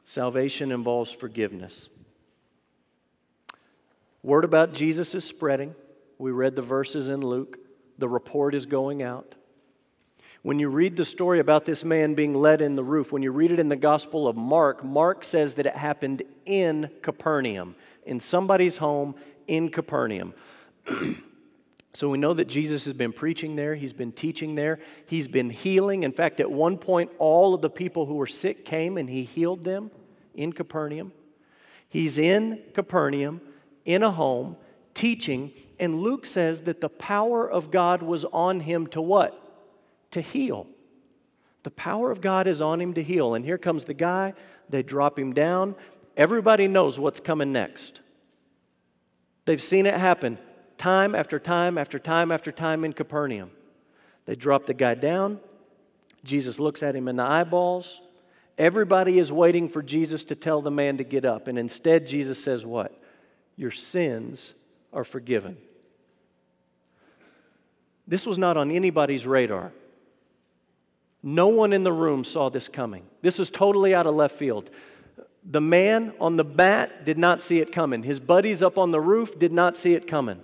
Salvation 0.04 0.72
involves 0.72 1.10
forgiveness. 1.10 1.88
Word 4.22 4.44
about 4.44 4.72
Jesus 4.72 5.14
is 5.14 5.24
spreading. 5.24 5.74
We 6.18 6.30
read 6.30 6.54
the 6.54 6.62
verses 6.62 7.08
in 7.08 7.20
Luke. 7.20 7.58
The 7.98 8.08
report 8.08 8.54
is 8.54 8.66
going 8.66 9.02
out. 9.02 9.34
When 10.42 10.58
you 10.58 10.68
read 10.68 10.96
the 10.96 11.04
story 11.04 11.38
about 11.38 11.64
this 11.64 11.84
man 11.84 12.14
being 12.14 12.34
led 12.34 12.62
in 12.62 12.74
the 12.74 12.82
roof, 12.82 13.12
when 13.12 13.22
you 13.22 13.30
read 13.30 13.52
it 13.52 13.60
in 13.60 13.68
the 13.68 13.76
Gospel 13.76 14.26
of 14.26 14.36
Mark, 14.36 14.84
Mark 14.84 15.24
says 15.24 15.54
that 15.54 15.66
it 15.66 15.76
happened 15.76 16.22
in 16.46 16.90
Capernaum, 17.00 17.76
in 18.04 18.18
somebody's 18.18 18.76
home 18.76 19.14
in 19.52 19.68
Capernaum. 19.68 20.34
so 21.94 22.08
we 22.08 22.18
know 22.18 22.34
that 22.34 22.46
Jesus 22.46 22.84
has 22.84 22.94
been 22.94 23.12
preaching 23.12 23.56
there, 23.56 23.74
he's 23.74 23.92
been 23.92 24.12
teaching 24.12 24.54
there, 24.54 24.80
he's 25.06 25.28
been 25.28 25.50
healing. 25.50 26.02
In 26.02 26.12
fact, 26.12 26.40
at 26.40 26.50
one 26.50 26.78
point, 26.78 27.10
all 27.18 27.54
of 27.54 27.60
the 27.60 27.70
people 27.70 28.06
who 28.06 28.14
were 28.14 28.26
sick 28.26 28.64
came 28.64 28.98
and 28.98 29.08
he 29.08 29.24
healed 29.24 29.64
them 29.64 29.90
in 30.34 30.52
Capernaum. 30.52 31.12
He's 31.88 32.18
in 32.18 32.60
Capernaum, 32.72 33.40
in 33.84 34.02
a 34.02 34.10
home, 34.10 34.56
teaching, 34.94 35.52
and 35.78 36.00
Luke 36.00 36.26
says 36.26 36.62
that 36.62 36.80
the 36.80 36.88
power 36.88 37.50
of 37.50 37.70
God 37.70 38.02
was 38.02 38.24
on 38.24 38.60
him 38.60 38.86
to 38.88 39.02
what? 39.02 39.42
to 40.12 40.20
heal. 40.20 40.66
The 41.64 41.70
power 41.70 42.10
of 42.10 42.20
God 42.20 42.46
is 42.46 42.62
on 42.62 42.80
him 42.80 42.94
to 42.94 43.02
heal. 43.02 43.34
And 43.34 43.44
here 43.44 43.58
comes 43.58 43.84
the 43.84 43.94
guy. 43.94 44.34
They 44.68 44.82
drop 44.82 45.18
him 45.18 45.32
down. 45.32 45.74
Everybody 46.16 46.68
knows 46.68 46.98
what's 46.98 47.20
coming 47.20 47.52
next. 47.52 48.00
They've 49.44 49.62
seen 49.62 49.86
it 49.86 49.94
happen 49.94 50.38
time 50.78 51.14
after 51.14 51.38
time 51.38 51.78
after 51.78 51.98
time 51.98 52.32
after 52.32 52.50
time 52.50 52.84
in 52.84 52.92
Capernaum. 52.92 53.50
They 54.26 54.36
drop 54.36 54.66
the 54.66 54.74
guy 54.74 54.94
down. 54.94 55.40
Jesus 56.24 56.58
looks 56.58 56.82
at 56.82 56.94
him 56.94 57.08
in 57.08 57.16
the 57.16 57.24
eyeballs. 57.24 58.00
Everybody 58.58 59.18
is 59.18 59.32
waiting 59.32 59.68
for 59.68 59.82
Jesus 59.82 60.24
to 60.24 60.36
tell 60.36 60.62
the 60.62 60.70
man 60.70 60.98
to 60.98 61.04
get 61.04 61.24
up. 61.24 61.48
And 61.48 61.58
instead, 61.58 62.06
Jesus 62.06 62.42
says, 62.42 62.64
What? 62.64 62.96
Your 63.56 63.70
sins 63.70 64.54
are 64.92 65.04
forgiven. 65.04 65.56
This 68.06 68.26
was 68.26 68.38
not 68.38 68.56
on 68.56 68.70
anybody's 68.70 69.26
radar. 69.26 69.72
No 71.22 71.48
one 71.48 71.72
in 71.72 71.84
the 71.84 71.92
room 71.92 72.24
saw 72.24 72.48
this 72.48 72.68
coming. 72.68 73.04
This 73.20 73.38
was 73.38 73.48
totally 73.48 73.94
out 73.94 74.06
of 74.06 74.14
left 74.14 74.36
field. 74.36 74.70
The 75.44 75.60
man 75.60 76.12
on 76.20 76.36
the 76.36 76.44
mat 76.44 77.04
did 77.04 77.18
not 77.18 77.42
see 77.42 77.58
it 77.58 77.72
coming. 77.72 78.02
His 78.02 78.20
buddies 78.20 78.62
up 78.62 78.78
on 78.78 78.90
the 78.90 79.00
roof 79.00 79.38
did 79.38 79.52
not 79.52 79.76
see 79.76 79.94
it 79.94 80.06
coming. 80.06 80.40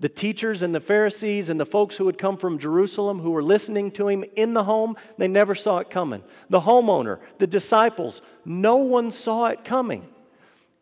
The 0.00 0.08
teachers 0.08 0.62
and 0.62 0.72
the 0.72 0.80
Pharisees 0.80 1.48
and 1.48 1.58
the 1.58 1.66
folks 1.66 1.96
who 1.96 2.06
had 2.06 2.18
come 2.18 2.36
from 2.36 2.58
Jerusalem 2.60 3.18
who 3.18 3.32
were 3.32 3.42
listening 3.42 3.90
to 3.92 4.08
him 4.08 4.24
in 4.36 4.54
the 4.54 4.62
home, 4.62 4.96
they 5.16 5.26
never 5.26 5.56
saw 5.56 5.78
it 5.78 5.90
coming. 5.90 6.22
The 6.50 6.60
homeowner, 6.60 7.18
the 7.38 7.48
disciples, 7.48 8.22
no 8.44 8.76
one 8.76 9.10
saw 9.10 9.46
it 9.46 9.64
coming. 9.64 10.06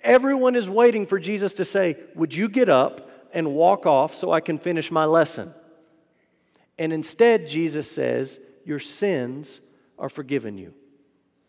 Everyone 0.03 0.55
is 0.55 0.69
waiting 0.69 1.07
for 1.07 1.19
Jesus 1.19 1.55
to 1.55 1.65
say, 1.65 1.97
Would 2.15 2.35
you 2.35 2.51
get 2.51 2.69
up 2.69 3.11
and 3.37 3.53
walk 3.53 3.85
off 3.85 4.15
so 4.15 4.33
I 4.33 4.41
can 4.41 4.59
finish 4.59 4.91
my 4.91 5.05
lesson. 5.05 5.53
And 6.79 6.91
instead, 6.91 7.47
Jesus 7.47 7.89
says, 7.91 8.41
Your 8.65 8.79
sins 8.79 9.61
are 9.99 10.09
forgiven 10.09 10.57
you. 10.57 10.73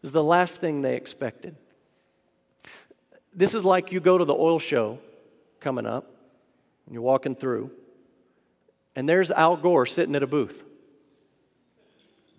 Is 0.03 0.11
the 0.11 0.23
last 0.23 0.59
thing 0.59 0.81
they 0.81 0.97
expected. 0.97 1.55
This 3.37 3.53
is 3.53 3.63
like 3.63 3.91
you 3.91 3.99
go 3.99 4.17
to 4.17 4.25
the 4.25 4.33
oil 4.33 4.57
show 4.57 4.97
coming 5.59 5.85
up, 5.85 6.11
and 6.85 6.93
you're 6.93 7.03
walking 7.03 7.35
through, 7.35 7.71
and 8.95 9.07
there's 9.07 9.29
Al 9.31 9.55
Gore 9.55 9.85
sitting 9.85 10.15
at 10.15 10.23
a 10.23 10.27
booth 10.27 10.63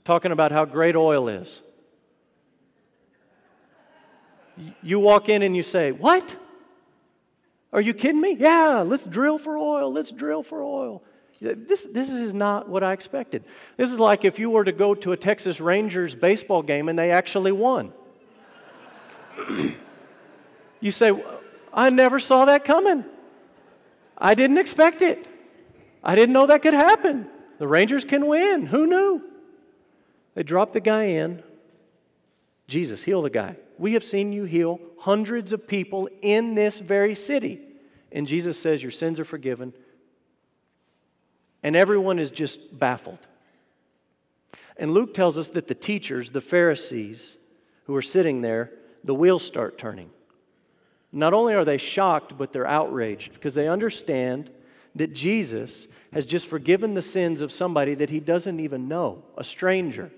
talking 0.04 0.32
about 0.32 0.50
how 0.50 0.64
great 0.64 0.96
oil 0.96 1.28
is. 1.28 1.60
You 4.82 4.98
walk 4.98 5.28
in 5.28 5.42
and 5.42 5.54
you 5.54 5.62
say, 5.62 5.92
What? 5.92 6.36
Are 7.72 7.80
you 7.82 7.92
kidding 7.92 8.20
me? 8.20 8.34
Yeah, 8.38 8.82
let's 8.86 9.04
drill 9.04 9.36
for 9.38 9.58
oil. 9.58 9.92
Let's 9.92 10.10
drill 10.10 10.42
for 10.42 10.62
oil. 10.62 11.02
This, 11.40 11.86
this 11.92 12.08
is 12.08 12.32
not 12.32 12.68
what 12.68 12.82
I 12.82 12.94
expected. 12.94 13.44
This 13.76 13.92
is 13.92 14.00
like 14.00 14.24
if 14.24 14.38
you 14.38 14.48
were 14.48 14.64
to 14.64 14.72
go 14.72 14.94
to 14.94 15.12
a 15.12 15.16
Texas 15.16 15.60
Rangers 15.60 16.14
baseball 16.14 16.62
game 16.62 16.88
and 16.88 16.98
they 16.98 17.10
actually 17.10 17.52
won. 17.52 17.92
you 20.80 20.90
say, 20.90 21.12
I 21.72 21.90
never 21.90 22.20
saw 22.20 22.44
that 22.46 22.64
coming. 22.64 23.04
I 24.16 24.34
didn't 24.34 24.58
expect 24.58 25.02
it. 25.02 25.26
I 26.02 26.14
didn't 26.14 26.32
know 26.32 26.46
that 26.46 26.62
could 26.62 26.74
happen. 26.74 27.28
The 27.58 27.68
Rangers 27.68 28.04
can 28.04 28.26
win. 28.26 28.66
Who 28.66 28.86
knew? 28.86 29.22
They 30.34 30.42
drop 30.42 30.72
the 30.72 30.80
guy 30.80 31.04
in. 31.04 31.42
Jesus, 32.68 33.02
heal 33.02 33.22
the 33.22 33.30
guy. 33.30 33.56
We 33.78 33.94
have 33.94 34.04
seen 34.04 34.32
you 34.32 34.44
heal 34.44 34.80
hundreds 34.98 35.52
of 35.52 35.66
people 35.66 36.08
in 36.22 36.54
this 36.54 36.78
very 36.78 37.14
city. 37.14 37.60
And 38.12 38.26
Jesus 38.26 38.58
says, 38.58 38.82
Your 38.82 38.92
sins 38.92 39.18
are 39.18 39.24
forgiven. 39.24 39.72
And 41.62 41.74
everyone 41.74 42.18
is 42.18 42.30
just 42.30 42.78
baffled. 42.78 43.18
And 44.76 44.92
Luke 44.92 45.12
tells 45.12 45.36
us 45.36 45.50
that 45.50 45.66
the 45.66 45.74
teachers, 45.74 46.30
the 46.30 46.40
Pharisees, 46.40 47.36
who 47.86 47.96
are 47.96 48.02
sitting 48.02 48.42
there, 48.42 48.70
the 49.02 49.14
wheels 49.14 49.42
start 49.42 49.76
turning. 49.76 50.10
Not 51.12 51.32
only 51.32 51.54
are 51.54 51.64
they 51.64 51.78
shocked, 51.78 52.36
but 52.36 52.52
they're 52.52 52.66
outraged 52.66 53.32
because 53.32 53.54
they 53.54 53.68
understand 53.68 54.50
that 54.94 55.12
Jesus 55.12 55.88
has 56.12 56.26
just 56.26 56.46
forgiven 56.46 56.94
the 56.94 57.02
sins 57.02 57.40
of 57.40 57.52
somebody 57.52 57.94
that 57.94 58.10
he 58.10 58.20
doesn't 58.20 58.60
even 58.60 58.88
know, 58.88 59.22
a 59.36 59.44
stranger. 59.44 60.10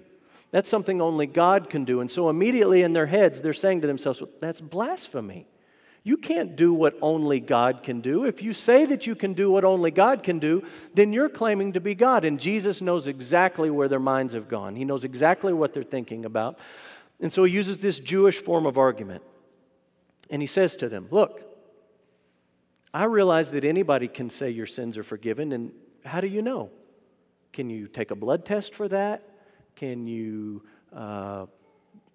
That's 0.51 0.69
something 0.69 1.01
only 1.01 1.27
God 1.27 1.71
can 1.71 1.85
do. 1.85 2.01
And 2.01 2.11
so 2.11 2.29
immediately 2.29 2.83
in 2.83 2.93
their 2.93 3.07
heads, 3.07 3.41
they're 3.41 3.53
saying 3.53 3.83
to 3.83 3.87
themselves, 3.87 4.21
well, 4.21 4.31
That's 4.41 4.61
blasphemy. 4.61 5.47
You 6.03 6.17
can't 6.17 6.57
do 6.57 6.73
what 6.73 6.97
only 7.03 7.41
God 7.41 7.83
can 7.83 8.01
do. 8.01 8.25
If 8.25 8.43
you 8.43 8.55
say 8.55 8.87
that 8.87 9.07
you 9.07 9.15
can 9.15 9.35
do 9.35 9.51
what 9.51 9.65
only 9.65 9.91
God 9.91 10.23
can 10.23 10.39
do, 10.39 10.65
then 10.95 11.13
you're 11.13 11.29
claiming 11.29 11.75
to 11.75 11.81
be 11.81 11.95
God. 11.95 12.25
And 12.25 12.41
Jesus 12.41 12.81
knows 12.81 13.07
exactly 13.07 13.69
where 13.69 13.89
their 13.89 14.01
minds 14.01 14.33
have 14.33 14.49
gone, 14.49 14.77
He 14.77 14.85
knows 14.85 15.05
exactly 15.05 15.53
what 15.53 15.75
they're 15.75 15.83
thinking 15.83 16.25
about. 16.25 16.59
And 17.21 17.31
so 17.31 17.45
He 17.45 17.53
uses 17.53 17.79
this 17.79 18.01
Jewish 18.01 18.43
form 18.43 18.65
of 18.65 18.79
argument. 18.79 19.23
And 20.31 20.41
He 20.43 20.47
says 20.47 20.77
to 20.77 20.89
them, 20.89 21.09
Look, 21.11 21.43
I 22.93 23.05
realize 23.05 23.51
that 23.53 23.65
anybody 23.65 24.09
can 24.09 24.31
say 24.31 24.51
your 24.51 24.67
sins 24.67 24.99
are 24.99 25.05
forgiven. 25.05 25.53
And 25.53 25.73
how 26.05 26.21
do 26.21 26.27
you 26.27 26.43
know? 26.43 26.71
Can 27.53 27.71
you 27.71 27.89
take 27.89 28.11
a 28.11 28.15
blood 28.17 28.45
test 28.45 28.75
for 28.75 28.89
that? 28.89 29.29
Can 29.77 30.07
you, 30.07 30.63
uh, 30.93 31.47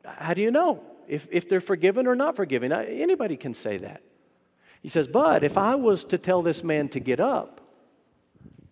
how 0.03 0.33
do 0.33 0.41
you 0.41 0.51
know? 0.51 0.81
if, 1.07 1.27
if 1.31 1.47
they're 1.49 1.61
forgiven 1.61 2.07
or 2.07 2.15
not 2.15 2.35
forgiven. 2.35 2.71
Anybody 2.71 3.37
can 3.37 3.53
say 3.53 3.77
that. 3.77 4.01
He 4.81 4.89
says, 4.89 5.07
But 5.07 5.43
if 5.43 5.57
I 5.57 5.75
was 5.75 6.03
to 6.05 6.17
tell 6.17 6.41
this 6.41 6.63
man 6.63 6.89
to 6.89 6.99
get 6.99 7.19
up, 7.19 7.61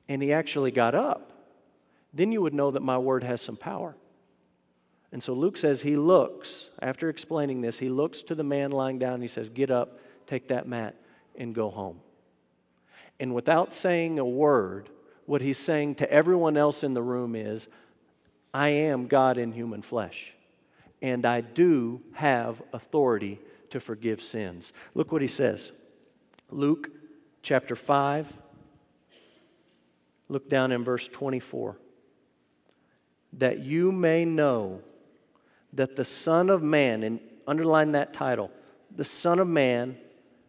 and 0.07 0.21
he 0.21 0.33
actually 0.33 0.71
got 0.71 0.95
up, 0.95 1.31
then 2.13 2.31
you 2.31 2.41
would 2.41 2.53
know 2.53 2.71
that 2.71 2.81
my 2.81 2.97
word 2.97 3.23
has 3.23 3.41
some 3.41 3.57
power. 3.57 3.95
And 5.13 5.23
so 5.23 5.33
Luke 5.33 5.55
says 5.55 5.81
he 5.81 5.95
looks, 5.95 6.69
after 6.81 7.07
explaining 7.07 7.61
this, 7.61 7.79
he 7.79 7.87
looks 7.87 8.23
to 8.23 8.35
the 8.35 8.43
man 8.43 8.71
lying 8.71 8.99
down 8.99 9.21
he 9.21 9.27
says, 9.27 9.47
Get 9.47 9.71
up, 9.71 9.99
take 10.27 10.49
that 10.49 10.67
mat, 10.67 10.95
and 11.35 11.55
go 11.55 11.69
home. 11.69 12.01
And 13.19 13.33
without 13.33 13.73
saying 13.73 14.19
a 14.19 14.25
word, 14.25 14.89
what 15.25 15.41
he's 15.41 15.59
saying 15.59 15.95
to 15.95 16.11
everyone 16.11 16.57
else 16.57 16.83
in 16.83 16.95
the 16.95 17.01
room 17.01 17.35
is, 17.35 17.67
I 18.53 18.69
am 18.69 19.07
God 19.07 19.37
in 19.37 19.53
human 19.53 19.81
flesh 19.81 20.33
and 21.03 21.25
I 21.25 21.41
do 21.41 22.01
have 22.13 22.61
authority 22.71 23.39
to 23.69 23.79
forgive 23.79 24.23
sins. 24.23 24.71
Look 24.95 25.11
what 25.11 25.21
he 25.21 25.27
says. 25.27 25.71
Luke 26.49 26.89
chapter 27.43 27.75
5, 27.75 28.31
look 30.29 30.49
down 30.49 30.71
in 30.71 30.83
verse 30.83 31.07
24. 31.09 31.77
That 33.33 33.59
you 33.59 33.91
may 33.91 34.23
know 34.23 34.81
that 35.73 35.95
the 35.95 36.05
Son 36.05 36.49
of 36.49 36.61
Man, 36.61 37.03
and 37.03 37.19
underline 37.47 37.93
that 37.93 38.13
title, 38.13 38.51
the 38.95 39.05
Son 39.05 39.39
of 39.39 39.47
Man 39.47 39.97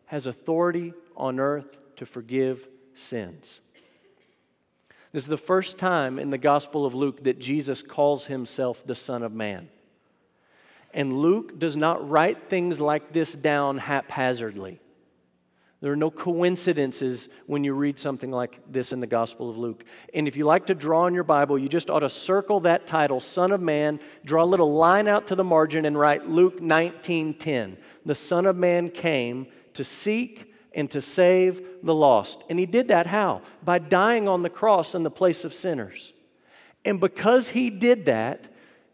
has 0.07 0.27
authority 0.27 0.93
on 1.17 1.41
earth 1.41 1.77
to 1.97 2.07
forgive 2.07 2.69
sins. 2.95 3.61
This 5.13 5.23
is 5.23 5.29
the 5.29 5.37
first 5.37 5.79
time 5.79 6.19
in 6.19 6.31
the 6.31 6.39
Gospel 6.39 6.85
of 6.85 6.95
Luke 6.95 7.23
that 7.25 7.39
Jesus 7.39 7.83
calls 7.83 8.27
himself 8.27 8.85
the 8.85 8.97
Son 8.97 9.23
of 9.23 9.33
Man. 9.33 9.69
And 10.93 11.13
Luke 11.13 11.59
does 11.59 11.77
not 11.77 12.09
write 12.09 12.49
things 12.49 12.81
like 12.81 13.13
this 13.13 13.33
down 13.35 13.79
haphazardly. 13.79 14.81
There 15.85 15.93
are 15.93 15.97
no 15.97 16.11
coincidences 16.11 17.29
when 17.45 17.63
you 17.63 17.75
read 17.75 17.99
something 17.99 18.31
like 18.31 18.59
this 18.73 18.91
in 18.91 19.01
the 19.01 19.07
Gospel 19.07 19.51
of 19.51 19.59
Luke. 19.59 19.85
And 20.15 20.27
if 20.27 20.35
you 20.35 20.47
like 20.47 20.65
to 20.69 20.75
draw 20.75 21.07
in 21.07 21.13
your 21.13 21.25
Bible, 21.25 21.59
you 21.59 21.69
just 21.69 21.91
ought 21.91 21.99
to 21.99 22.09
circle 22.09 22.61
that 22.61 22.87
title, 22.87 23.21
Son 23.21 23.53
of 23.53 23.61
Man, 23.61 24.01
draw 24.25 24.45
a 24.45 24.47
little 24.47 24.73
line 24.73 25.09
out 25.09 25.27
to 25.27 25.35
the 25.35 25.45
margin 25.45 25.85
and 25.85 25.99
write 25.99 26.27
Luke 26.27 26.63
19:10. 26.63 27.77
The 28.07 28.15
Son 28.15 28.47
of 28.47 28.57
Man 28.57 28.89
came 28.89 29.47
to 29.75 29.85
seek 29.85 30.55
and 30.73 30.91
to 30.91 31.03
save 31.03 31.61
the 31.83 31.95
lost. 31.95 32.45
And 32.49 32.59
he 32.59 32.65
did 32.65 32.89
that 32.89 33.09
how? 33.09 33.43
By 33.63 33.79
dying 33.79 34.27
on 34.27 34.41
the 34.41 34.49
cross 34.49 34.95
in 34.95 35.03
the 35.03 35.11
place 35.11 35.45
of 35.45 35.53
sinners. 35.53 36.15
And 36.87 36.99
because 36.99 37.51
he 37.51 37.69
did 37.69 38.07
that, 38.07 38.49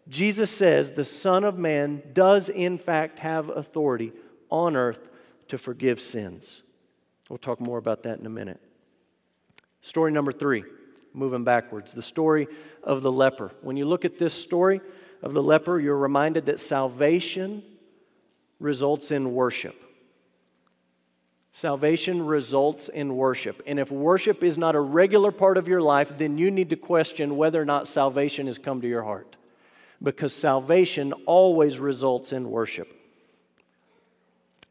Jesus 0.09 0.51
says 0.51 0.91
the 0.91 1.05
Son 1.05 1.45
of 1.45 1.57
Man 1.57 2.03
does, 2.13 2.49
in 2.49 2.79
fact, 2.79 3.21
have 3.21 3.49
authority 3.49 4.13
on 4.51 4.75
earth 4.75 5.09
to 5.47 5.57
forgive 5.57 6.01
sins. 6.01 6.65
We'll 7.31 7.39
talk 7.39 7.61
more 7.61 7.79
about 7.79 8.03
that 8.03 8.19
in 8.19 8.27
a 8.27 8.31
minute. 8.31 8.61
Story 9.81 10.11
number 10.11 10.33
three, 10.33 10.65
moving 11.15 11.45
backwards, 11.45 11.93
the 11.95 12.03
story 12.03 12.49
of 12.83 13.03
the 13.03 13.13
leper. 13.13 13.53
When 13.63 13.77
you 13.77 13.87
look 13.87 14.05
at 14.05 14.19
this 14.19 14.35
story 14.35 14.81
of 15.23 15.33
the 15.33 15.43
leper, 15.43 15.79
you're 15.79 15.97
reminded 15.97 16.47
that 16.47 16.59
salvation 16.59 17.63
results 18.59 19.13
in 19.13 19.33
worship. 19.33 19.77
Salvation 21.53 22.27
results 22.27 22.89
in 22.89 23.17
worship. 23.17 23.63
And 23.65 23.79
if 23.79 23.93
worship 23.93 24.43
is 24.43 24.59
not 24.59 24.75
a 24.75 24.81
regular 24.81 25.31
part 25.31 25.57
of 25.57 25.69
your 25.69 25.81
life, 25.81 26.13
then 26.19 26.37
you 26.37 26.51
need 26.51 26.71
to 26.71 26.77
question 26.77 27.37
whether 27.37 27.63
or 27.63 27.65
not 27.65 27.87
salvation 27.87 28.47
has 28.49 28.59
come 28.59 28.81
to 28.81 28.89
your 28.89 29.05
heart 29.05 29.37
because 30.03 30.35
salvation 30.35 31.13
always 31.27 31.79
results 31.79 32.33
in 32.33 32.51
worship. 32.51 32.89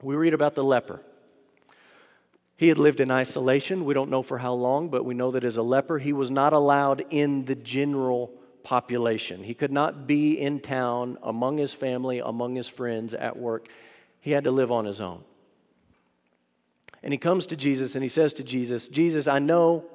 We 0.01 0.15
read 0.15 0.33
about 0.33 0.55
the 0.55 0.63
leper. 0.63 1.01
He 2.59 2.67
had 2.67 2.77
lived 2.77 2.99
in 2.99 3.09
isolation. 3.09 3.85
We 3.85 3.93
don't 3.93 4.09
know 4.09 4.21
for 4.21 4.37
how 4.37 4.51
long, 4.51 4.89
but 4.89 5.05
we 5.05 5.13
know 5.13 5.31
that 5.31 5.45
as 5.45 5.55
a 5.55 5.63
leper, 5.63 5.97
he 5.97 6.11
was 6.11 6.29
not 6.29 6.51
allowed 6.51 7.05
in 7.09 7.45
the 7.45 7.55
general 7.55 8.33
population. 8.63 9.41
He 9.41 9.53
could 9.53 9.71
not 9.71 10.07
be 10.07 10.37
in 10.37 10.59
town 10.59 11.17
among 11.23 11.57
his 11.57 11.71
family, 11.71 12.19
among 12.19 12.55
his 12.55 12.67
friends, 12.67 13.13
at 13.13 13.37
work. 13.37 13.69
He 14.19 14.31
had 14.31 14.43
to 14.43 14.51
live 14.51 14.73
on 14.73 14.83
his 14.83 14.99
own. 14.99 15.23
And 17.01 17.13
he 17.13 17.17
comes 17.17 17.45
to 17.45 17.55
Jesus 17.55 17.95
and 17.95 18.03
he 18.03 18.09
says 18.09 18.33
to 18.33 18.43
Jesus, 18.43 18.89
Jesus, 18.89 19.25
I 19.25 19.39
know 19.39 19.85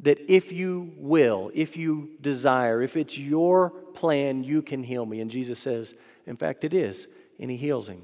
that 0.00 0.18
if 0.32 0.50
you 0.50 0.94
will, 0.96 1.50
if 1.52 1.76
you 1.76 2.12
desire, 2.22 2.80
if 2.80 2.96
it's 2.96 3.18
your 3.18 3.68
plan, 3.68 4.44
you 4.44 4.62
can 4.62 4.82
heal 4.82 5.04
me. 5.04 5.20
And 5.20 5.30
Jesus 5.30 5.58
says, 5.58 5.94
In 6.26 6.38
fact, 6.38 6.64
it 6.64 6.72
is. 6.72 7.06
And 7.38 7.50
he 7.50 7.58
heals 7.58 7.86
him. 7.86 8.02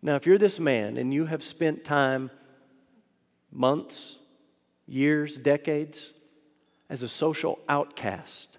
Now, 0.00 0.14
if 0.14 0.24
you're 0.24 0.38
this 0.38 0.60
man 0.60 0.96
and 0.98 1.12
you 1.12 1.26
have 1.26 1.42
spent 1.42 1.84
time, 1.84 2.30
months, 3.52 4.16
years, 4.86 5.36
decades, 5.36 6.12
as 6.88 7.02
a 7.02 7.08
social 7.08 7.58
outcast, 7.68 8.58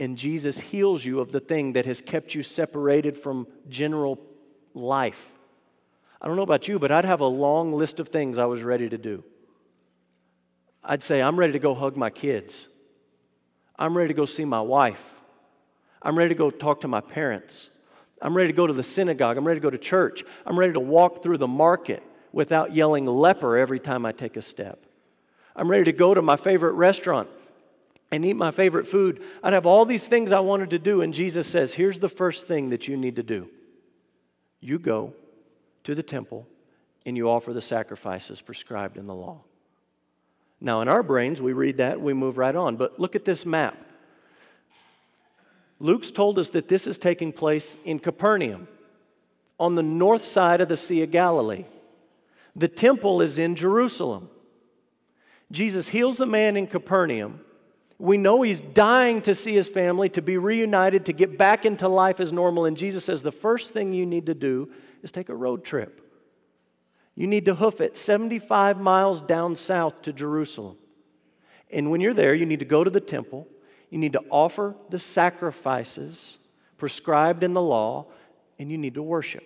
and 0.00 0.16
Jesus 0.16 0.58
heals 0.58 1.04
you 1.04 1.20
of 1.20 1.30
the 1.30 1.40
thing 1.40 1.74
that 1.74 1.86
has 1.86 2.00
kept 2.00 2.34
you 2.34 2.42
separated 2.42 3.16
from 3.16 3.46
general 3.68 4.18
life, 4.74 5.30
I 6.22 6.28
don't 6.28 6.36
know 6.36 6.42
about 6.42 6.68
you, 6.68 6.78
but 6.78 6.92
I'd 6.92 7.04
have 7.04 7.20
a 7.20 7.26
long 7.26 7.72
list 7.72 7.98
of 7.98 8.08
things 8.08 8.38
I 8.38 8.44
was 8.44 8.62
ready 8.62 8.88
to 8.88 8.96
do. 8.96 9.24
I'd 10.84 11.02
say, 11.02 11.20
I'm 11.20 11.36
ready 11.36 11.52
to 11.52 11.58
go 11.58 11.74
hug 11.74 11.96
my 11.96 12.10
kids. 12.10 12.68
I'm 13.76 13.96
ready 13.96 14.08
to 14.08 14.14
go 14.14 14.24
see 14.24 14.44
my 14.44 14.60
wife. 14.60 15.14
I'm 16.00 16.16
ready 16.16 16.28
to 16.28 16.34
go 16.36 16.50
talk 16.50 16.82
to 16.82 16.88
my 16.88 17.00
parents. 17.00 17.70
I'm 18.20 18.36
ready 18.36 18.48
to 18.48 18.56
go 18.56 18.68
to 18.68 18.72
the 18.72 18.84
synagogue. 18.84 19.36
I'm 19.36 19.44
ready 19.44 19.58
to 19.58 19.62
go 19.62 19.70
to 19.70 19.78
church. 19.78 20.22
I'm 20.46 20.56
ready 20.56 20.72
to 20.74 20.80
walk 20.80 21.24
through 21.24 21.38
the 21.38 21.48
market 21.48 22.04
without 22.32 22.74
yelling 22.74 23.06
leper 23.06 23.56
every 23.56 23.78
time 23.78 24.06
I 24.06 24.12
take 24.12 24.36
a 24.36 24.42
step. 24.42 24.84
I'm 25.54 25.70
ready 25.70 25.84
to 25.84 25.92
go 25.92 26.14
to 26.14 26.22
my 26.22 26.36
favorite 26.36 26.72
restaurant 26.72 27.28
and 28.10 28.24
eat 28.24 28.34
my 28.34 28.50
favorite 28.50 28.86
food. 28.86 29.22
I'd 29.42 29.52
have 29.52 29.66
all 29.66 29.84
these 29.84 30.06
things 30.06 30.32
I 30.32 30.40
wanted 30.40 30.70
to 30.70 30.78
do, 30.78 31.02
and 31.02 31.12
Jesus 31.12 31.46
says, 31.46 31.74
Here's 31.74 31.98
the 31.98 32.08
first 32.08 32.48
thing 32.48 32.70
that 32.70 32.88
you 32.88 32.96
need 32.96 33.16
to 33.16 33.22
do 33.22 33.48
you 34.60 34.78
go 34.78 35.12
to 35.84 35.94
the 35.94 36.02
temple 36.02 36.46
and 37.04 37.16
you 37.16 37.28
offer 37.28 37.52
the 37.52 37.60
sacrifices 37.60 38.40
prescribed 38.40 38.96
in 38.96 39.06
the 39.06 39.14
law. 39.14 39.40
Now, 40.60 40.80
in 40.80 40.88
our 40.88 41.02
brains, 41.02 41.42
we 41.42 41.52
read 41.52 41.78
that, 41.78 42.00
we 42.00 42.12
move 42.12 42.38
right 42.38 42.54
on. 42.54 42.76
But 42.76 43.00
look 43.00 43.16
at 43.16 43.24
this 43.24 43.44
map. 43.44 43.76
Luke's 45.80 46.12
told 46.12 46.38
us 46.38 46.50
that 46.50 46.68
this 46.68 46.86
is 46.86 46.96
taking 46.96 47.32
place 47.32 47.76
in 47.84 47.98
Capernaum, 47.98 48.68
on 49.58 49.74
the 49.74 49.82
north 49.82 50.22
side 50.22 50.60
of 50.60 50.68
the 50.68 50.76
Sea 50.76 51.02
of 51.02 51.10
Galilee. 51.10 51.64
The 52.54 52.68
temple 52.68 53.22
is 53.22 53.38
in 53.38 53.56
Jerusalem. 53.56 54.28
Jesus 55.50 55.88
heals 55.88 56.16
the 56.16 56.26
man 56.26 56.56
in 56.56 56.66
Capernaum. 56.66 57.40
We 57.98 58.16
know 58.16 58.42
he's 58.42 58.60
dying 58.60 59.22
to 59.22 59.34
see 59.34 59.54
his 59.54 59.68
family, 59.68 60.08
to 60.10 60.22
be 60.22 60.36
reunited, 60.36 61.06
to 61.06 61.12
get 61.12 61.38
back 61.38 61.64
into 61.64 61.88
life 61.88 62.18
as 62.20 62.32
normal. 62.32 62.64
And 62.64 62.76
Jesus 62.76 63.04
says 63.04 63.22
the 63.22 63.30
first 63.30 63.70
thing 63.70 63.92
you 63.92 64.06
need 64.06 64.26
to 64.26 64.34
do 64.34 64.70
is 65.02 65.12
take 65.12 65.28
a 65.28 65.34
road 65.34 65.62
trip. 65.62 66.00
You 67.14 67.26
need 67.26 67.44
to 67.44 67.54
hoof 67.54 67.80
it 67.80 67.96
75 67.96 68.80
miles 68.80 69.20
down 69.20 69.54
south 69.54 70.02
to 70.02 70.12
Jerusalem. 70.12 70.76
And 71.70 71.90
when 71.90 72.00
you're 72.00 72.14
there, 72.14 72.34
you 72.34 72.46
need 72.46 72.60
to 72.60 72.64
go 72.64 72.82
to 72.82 72.90
the 72.90 73.00
temple. 73.00 73.46
You 73.90 73.98
need 73.98 74.14
to 74.14 74.24
offer 74.30 74.74
the 74.88 74.98
sacrifices 74.98 76.38
prescribed 76.78 77.44
in 77.44 77.52
the 77.52 77.62
law, 77.62 78.06
and 78.58 78.70
you 78.70 78.76
need 78.76 78.94
to 78.94 79.02
worship. 79.02 79.44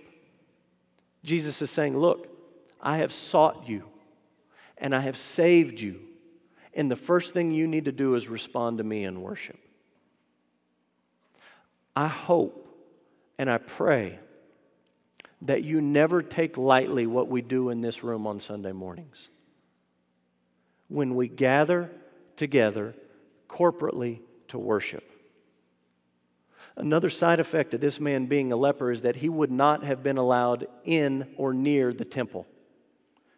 Jesus 1.22 1.60
is 1.60 1.70
saying, 1.70 1.98
Look, 1.98 2.28
I 2.86 2.98
have 2.98 3.12
sought 3.12 3.68
you, 3.68 3.82
and 4.78 4.94
I 4.94 5.00
have 5.00 5.16
saved 5.16 5.80
you. 5.80 5.98
And 6.72 6.88
the 6.88 6.94
first 6.94 7.34
thing 7.34 7.50
you 7.50 7.66
need 7.66 7.86
to 7.86 7.92
do 7.92 8.14
is 8.14 8.28
respond 8.28 8.78
to 8.78 8.84
me 8.84 9.02
in 9.02 9.22
worship. 9.22 9.58
I 11.96 12.06
hope 12.06 12.62
and 13.38 13.50
I 13.50 13.58
pray 13.58 14.20
that 15.42 15.64
you 15.64 15.80
never 15.80 16.22
take 16.22 16.56
lightly 16.56 17.08
what 17.08 17.26
we 17.26 17.42
do 17.42 17.70
in 17.70 17.80
this 17.80 18.04
room 18.04 18.24
on 18.24 18.38
Sunday 18.38 18.70
mornings. 18.70 19.30
When 20.86 21.16
we 21.16 21.26
gather 21.26 21.90
together 22.36 22.94
corporately 23.48 24.20
to 24.48 24.58
worship. 24.58 25.02
Another 26.76 27.10
side 27.10 27.40
effect 27.40 27.74
of 27.74 27.80
this 27.80 27.98
man 27.98 28.26
being 28.26 28.52
a 28.52 28.56
leper 28.56 28.92
is 28.92 29.00
that 29.02 29.16
he 29.16 29.28
would 29.28 29.50
not 29.50 29.82
have 29.82 30.04
been 30.04 30.18
allowed 30.18 30.68
in 30.84 31.26
or 31.36 31.52
near 31.52 31.92
the 31.92 32.04
temple. 32.04 32.46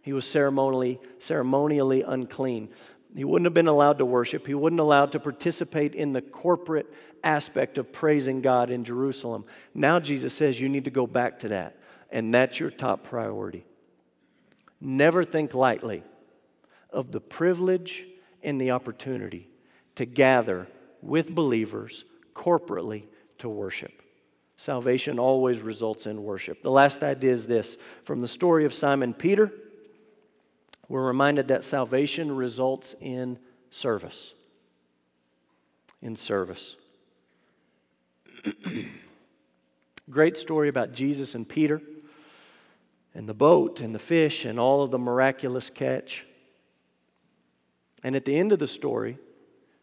He 0.08 0.14
was 0.14 0.24
ceremonially, 0.24 0.98
ceremonially 1.18 2.00
unclean. 2.00 2.70
He 3.14 3.24
wouldn't 3.24 3.44
have 3.44 3.52
been 3.52 3.68
allowed 3.68 3.98
to 3.98 4.06
worship. 4.06 4.46
He 4.46 4.54
wouldn't 4.54 4.80
allowed 4.80 5.12
to 5.12 5.20
participate 5.20 5.94
in 5.94 6.14
the 6.14 6.22
corporate 6.22 6.90
aspect 7.22 7.76
of 7.76 7.92
praising 7.92 8.40
God 8.40 8.70
in 8.70 8.84
Jerusalem. 8.84 9.44
Now 9.74 10.00
Jesus 10.00 10.32
says 10.32 10.58
you 10.58 10.70
need 10.70 10.86
to 10.86 10.90
go 10.90 11.06
back 11.06 11.40
to 11.40 11.48
that 11.48 11.76
and 12.10 12.32
that's 12.34 12.58
your 12.58 12.70
top 12.70 13.04
priority. 13.04 13.66
Never 14.80 15.24
think 15.24 15.52
lightly 15.52 16.02
of 16.90 17.12
the 17.12 17.20
privilege 17.20 18.06
and 18.42 18.58
the 18.58 18.70
opportunity 18.70 19.50
to 19.96 20.06
gather 20.06 20.68
with 21.02 21.34
believers 21.34 22.06
corporately 22.34 23.02
to 23.40 23.50
worship. 23.50 23.92
Salvation 24.56 25.18
always 25.18 25.60
results 25.60 26.06
in 26.06 26.24
worship. 26.24 26.62
The 26.62 26.70
last 26.70 27.02
idea 27.02 27.30
is 27.30 27.46
this 27.46 27.76
from 28.04 28.22
the 28.22 28.26
story 28.26 28.64
of 28.64 28.72
Simon 28.72 29.12
Peter, 29.12 29.52
we're 30.88 31.06
reminded 31.06 31.48
that 31.48 31.64
salvation 31.64 32.34
results 32.34 32.94
in 33.00 33.38
service. 33.70 34.32
In 36.00 36.16
service. 36.16 36.76
Great 40.10 40.38
story 40.38 40.68
about 40.68 40.92
Jesus 40.92 41.34
and 41.34 41.46
Peter 41.46 41.82
and 43.14 43.28
the 43.28 43.34
boat 43.34 43.80
and 43.80 43.94
the 43.94 43.98
fish 43.98 44.44
and 44.44 44.58
all 44.58 44.82
of 44.82 44.90
the 44.90 44.98
miraculous 44.98 45.68
catch. 45.68 46.24
And 48.02 48.16
at 48.16 48.24
the 48.24 48.38
end 48.38 48.52
of 48.52 48.58
the 48.58 48.66
story, 48.66 49.18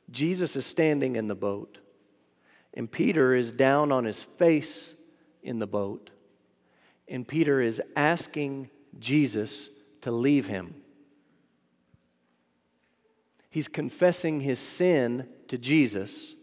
Jesus 0.10 0.56
is 0.56 0.66
standing 0.66 1.16
in 1.16 1.28
the 1.28 1.36
boat, 1.36 1.80
and 2.74 2.90
Peter 2.90 3.36
is 3.36 3.52
down 3.52 3.92
on 3.92 4.06
his 4.06 4.24
face 4.24 4.94
in 5.44 5.60
the 5.60 5.68
boat, 5.68 6.12
and 7.08 7.28
Peter 7.28 7.62
is 7.62 7.82
asking 7.96 8.70
Jesus 9.00 9.70
to 10.02 10.12
leave 10.12 10.48
him. 10.48 10.76
He's 13.56 13.70
confessing 13.70 14.42
his 14.42 14.60
sin 14.60 15.30
to 15.48 15.58
Jesus. 15.58 16.36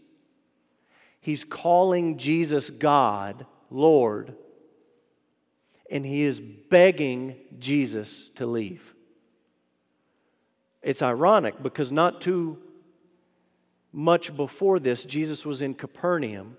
He's 1.21 1.45
calling 1.45 2.17
Jesus 2.17 2.71
God, 2.71 3.45
Lord, 3.69 4.35
and 5.91 6.07
he 6.07 6.23
is 6.23 6.41
begging 6.41 7.37
Jesus 7.59 8.31
to 8.37 8.47
leave. 8.47 8.95
It's 10.81 11.03
ironic 11.03 11.63
because 11.63 11.93
not 11.93 12.23
too 12.23 12.57
much 13.93 14.35
before 14.35 14.79
this, 14.79 15.05
Jesus 15.05 15.45
was 15.45 15.61
in 15.61 15.75
Capernaum 15.75 16.57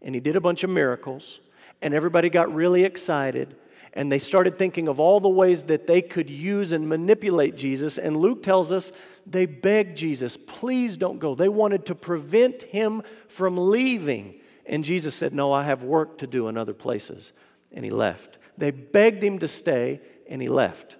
and 0.00 0.14
he 0.14 0.20
did 0.20 0.36
a 0.36 0.40
bunch 0.40 0.62
of 0.62 0.70
miracles, 0.70 1.40
and 1.82 1.92
everybody 1.92 2.30
got 2.30 2.54
really 2.54 2.84
excited. 2.84 3.56
And 3.96 4.12
they 4.12 4.18
started 4.18 4.58
thinking 4.58 4.88
of 4.88 5.00
all 5.00 5.20
the 5.20 5.28
ways 5.28 5.62
that 5.64 5.86
they 5.86 6.02
could 6.02 6.28
use 6.28 6.72
and 6.72 6.86
manipulate 6.86 7.56
Jesus. 7.56 7.96
And 7.96 8.14
Luke 8.14 8.42
tells 8.42 8.70
us 8.70 8.92
they 9.24 9.46
begged 9.46 9.96
Jesus, 9.96 10.36
please 10.36 10.98
don't 10.98 11.18
go. 11.18 11.34
They 11.34 11.48
wanted 11.48 11.86
to 11.86 11.94
prevent 11.94 12.64
him 12.64 13.02
from 13.28 13.56
leaving. 13.56 14.34
And 14.66 14.84
Jesus 14.84 15.14
said, 15.14 15.32
No, 15.32 15.50
I 15.50 15.64
have 15.64 15.82
work 15.82 16.18
to 16.18 16.26
do 16.26 16.48
in 16.48 16.58
other 16.58 16.74
places. 16.74 17.32
And 17.72 17.86
he 17.86 17.90
left. 17.90 18.36
They 18.58 18.70
begged 18.70 19.24
him 19.24 19.38
to 19.38 19.48
stay, 19.48 20.02
and 20.28 20.42
he 20.42 20.48
left. 20.48 20.96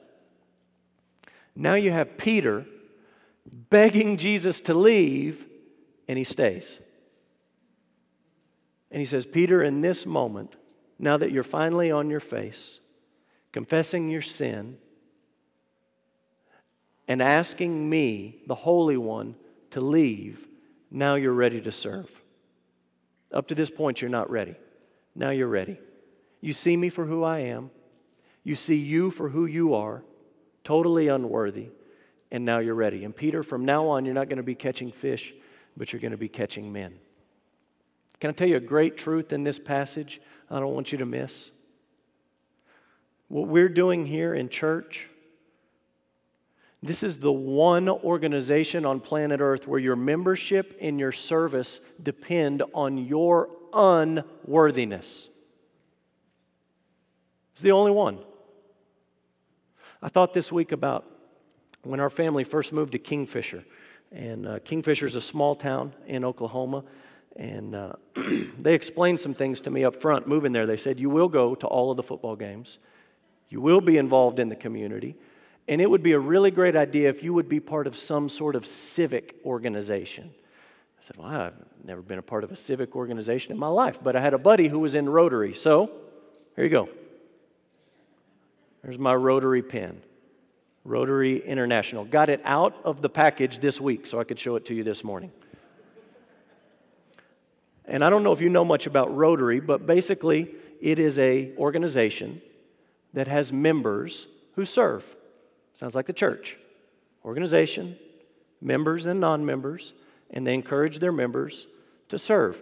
Now 1.55 1.75
you 1.75 1.91
have 1.91 2.17
Peter 2.17 2.65
begging 3.47 4.17
Jesus 4.17 4.59
to 4.61 4.75
leave, 4.75 5.47
and 6.09 6.17
he 6.17 6.25
stays. 6.25 6.81
And 8.91 9.01
he 9.01 9.07
says, 9.07 9.27
Peter, 9.27 9.63
in 9.63 9.83
this 9.83 10.07
moment, 10.07 10.57
now 10.99 11.19
that 11.19 11.31
you're 11.31 11.43
finally 11.43 11.91
on 11.91 12.09
your 12.09 12.21
face, 12.21 12.81
confessing 13.57 14.11
your 14.11 14.21
sin, 14.21 14.77
and 17.09 17.23
asking 17.23 17.89
me, 17.89 18.43
the 18.47 18.55
Holy 18.55 18.99
One, 18.99 19.35
to 19.71 19.81
leave, 19.81 20.47
now 20.91 21.15
you're 21.15 21.33
ready 21.33 21.63
to 21.63 21.73
serve. 21.73 22.11
Up 23.33 23.49
to 23.49 23.55
this 23.55 23.71
point, 23.71 24.03
you're 24.03 24.11
not 24.11 24.31
ready. 24.31 24.57
Now 25.15 25.31
you're 25.31 25.49
ready. 25.49 25.79
You 26.43 26.53
see 26.53 26.77
me 26.77 26.91
for 26.91 27.07
who 27.07 27.25
I 27.25 27.39
am. 27.39 27.71
You 28.45 28.57
see 28.57 28.77
you 28.77 29.11
for 29.11 29.31
who 29.31 29.47
you 29.47 29.73
are, 29.73 30.03
totally 30.63 31.09
unworthy, 31.09 31.69
and 32.31 32.45
now 32.45 32.59
you're 32.59 32.75
ready. 32.75 33.07
And 33.07 33.17
Peter, 33.17 33.43
from 33.43 33.65
now 33.65 33.89
on, 33.89 34.05
you're 34.05 34.13
not 34.13 34.29
going 34.29 34.37
to 34.37 34.43
be 34.43 34.55
catching 34.55 34.93
fish, 34.93 35.33
but 35.79 35.95
you're 35.95 36.01
going 36.01 36.13
to 36.13 36.19
be 36.19 36.29
catching 36.29 36.75
men. 36.75 36.93
Can 38.21 38.29
I 38.29 38.35
tell 38.35 38.49
you 38.49 38.57
a 38.57 38.61
great 38.61 38.99
truth 38.99 39.33
in 39.33 39.45
this 39.45 39.59
passage 39.59 40.21
I 40.51 40.61
don't 40.61 40.75
want 40.75 40.93
you 40.93 40.99
to 40.99 41.07
miss? 41.07 41.53
What 43.29 43.49
we're 43.49 43.69
doing 43.69 44.07
here 44.07 44.35
in 44.35 44.49
church, 44.49 45.09
this 46.83 47.03
is 47.03 47.19
the 47.19 47.33
one 47.33 47.89
organization 47.89 48.87
on 48.87 49.01
planet 49.01 49.41
Earth 49.41 49.67
where 49.67 49.81
your 49.81 49.97
membership 49.97 50.77
and 50.81 51.01
your 51.01 51.13
service 51.13 51.81
depend 52.03 52.63
on 52.75 52.99
your 52.99 53.49
unworthiness. 53.73 55.29
It's 57.53 57.63
the 57.63 57.73
only 57.73 57.91
one. 57.91 58.19
I 60.03 60.09
thought 60.09 60.35
this 60.35 60.53
week 60.53 60.73
about 60.73 61.05
when 61.83 62.01
our 62.01 62.11
family 62.11 62.45
first 62.45 62.73
moved 62.73 62.93
to 62.93 62.99
Kingfisher. 62.99 63.65
And 64.13 64.47
uh, 64.47 64.59
Kingfisher 64.61 65.07
is 65.07 65.15
a 65.15 65.21
small 65.21 65.57
town 65.57 65.95
in 66.07 66.25
Oklahoma. 66.25 66.85
And 67.35 67.75
uh, 67.75 67.95
they 68.61 68.75
explained 68.75 69.21
some 69.21 69.35
things 69.35 69.61
to 69.63 69.71
me 69.71 69.85
up 69.85 70.01
front 70.01 70.29
moving 70.29 70.53
there. 70.53 70.67
They 70.67 70.77
said, 70.77 71.01
You 71.01 71.11
will 71.11 71.29
go 71.29 71.55
to 71.55 71.67
all 71.67 71.91
of 71.91 71.97
the 71.97 72.03
football 72.03 72.37
games, 72.37 72.79
you 73.49 73.61
will 73.61 73.81
be 73.81 73.99
involved 73.99 74.39
in 74.39 74.49
the 74.49 74.57
community. 74.57 75.17
And 75.69 75.81
it 75.81 75.91
would 75.91 76.03
be 76.03 76.13
a 76.13 76.19
really 76.19 76.51
great 76.51 76.77
idea 76.77 77.09
if 77.09 77.23
you 77.23 77.35
would 77.35 77.49
be 77.49 77.61
part 77.61 77.87
of 77.87 77.97
some 77.97 78.29
sort 78.29 78.55
of 78.55 78.67
civic 78.67 79.37
organization. 79.45 80.31
I 80.99 81.05
said, 81.05 81.17
Well, 81.17 81.29
I've 81.29 81.55
never 81.85 82.03
been 82.03 82.19
a 82.19 82.23
part 82.23 82.45
of 82.45 82.53
a 82.53 82.57
civic 82.57 82.95
organization 82.95 83.53
in 83.53 83.59
my 83.59 83.69
life, 83.69 83.99
but 84.03 84.15
I 84.17 84.21
had 84.21 84.35
a 84.35 84.39
buddy 84.39 84.69
who 84.69 84.79
was 84.79 84.95
in 84.95 85.09
Rotary. 85.09 85.55
So, 85.55 85.91
here 86.55 86.65
you 86.65 86.71
go. 86.71 86.89
There's 88.83 88.99
my 88.99 89.15
rotary 89.15 89.63
pen. 89.63 90.03
Rotary 90.85 91.45
International. 91.45 92.05
Got 92.05 92.29
it 92.29 92.41
out 92.45 92.77
of 92.85 93.03
the 93.03 93.09
package 93.09 93.59
this 93.59 93.81
week 93.81 94.07
so 94.07 94.21
I 94.21 94.25
could 94.25 94.39
show 94.39 94.55
it 94.55 94.65
to 94.67 94.75
you 94.75 94.85
this 94.85 95.03
morning. 95.03 95.33
And 97.87 98.05
I 98.05 98.11
don't 98.11 98.23
know 98.23 98.33
if 98.33 98.41
you 98.41 98.49
know 98.49 98.65
much 98.65 98.87
about 98.87 99.15
Rotary, 99.15 99.59
but 99.59 99.87
basically 99.87 100.55
it 100.81 101.01
is 101.01 101.19
a 101.19 101.53
organization 101.57 102.41
that 103.17 103.29
has 103.29 103.51
members 103.51 104.27
who 104.57 104.67
serve. 104.67 105.03
Sounds 105.73 105.95
like 105.95 106.05
the 106.05 106.13
church, 106.13 106.59
organization, 107.25 107.97
members 108.61 109.07
and 109.07 109.19
non 109.19 109.45
members, 109.45 109.95
and 110.31 110.47
they 110.47 110.53
encourage 110.53 110.99
their 110.99 111.13
members 111.13 111.67
to 112.11 112.19
serve. 112.19 112.61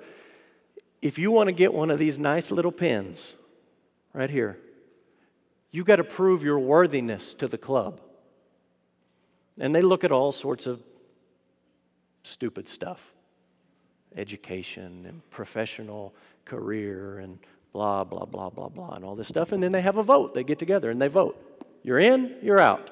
If 1.02 1.18
you 1.18 1.32
want 1.32 1.48
to 1.48 1.52
get 1.52 1.74
one 1.74 1.90
of 1.90 1.98
these 1.98 2.20
nice 2.20 2.52
little 2.52 2.70
pins 2.70 3.34
right 4.12 4.30
here, 4.30 4.56
you've 5.72 5.86
got 5.86 5.96
to 5.96 6.04
prove 6.04 6.44
your 6.44 6.60
worthiness 6.60 7.34
to 7.34 7.48
the 7.48 7.58
club. 7.58 8.00
And 9.58 9.74
they 9.74 9.82
look 9.82 10.04
at 10.04 10.12
all 10.12 10.30
sorts 10.30 10.68
of 10.68 10.80
stupid 12.22 12.68
stuff 12.68 13.00
education 14.16 15.04
and 15.08 15.28
professional 15.30 16.14
career 16.44 17.18
and 17.18 17.40
blah, 17.74 18.04
blah, 18.04 18.24
blah, 18.24 18.48
blah, 18.48 18.68
blah, 18.68 18.92
and 18.92 19.04
all 19.04 19.16
this 19.16 19.28
stuff. 19.28 19.50
And 19.52 19.62
then 19.62 19.72
they 19.72 19.82
have 19.82 19.98
a 19.98 20.02
vote. 20.02 20.32
They 20.32 20.44
get 20.44 20.60
together 20.60 20.90
and 20.90 21.02
they 21.02 21.08
vote. 21.08 21.36
You're 21.82 21.98
in, 21.98 22.36
you're 22.40 22.60
out. 22.60 22.90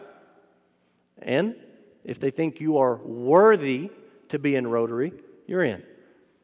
And 1.23 1.55
if 2.05 2.18
they 2.18 2.31
think 2.31 2.61
you 2.61 2.79
are 2.79 2.97
worthy 2.97 3.90
to 4.29 4.38
be 4.40 4.57
in 4.57 4.66
Rotary, 4.66 5.12
you're 5.47 5.62
in. 5.62 5.85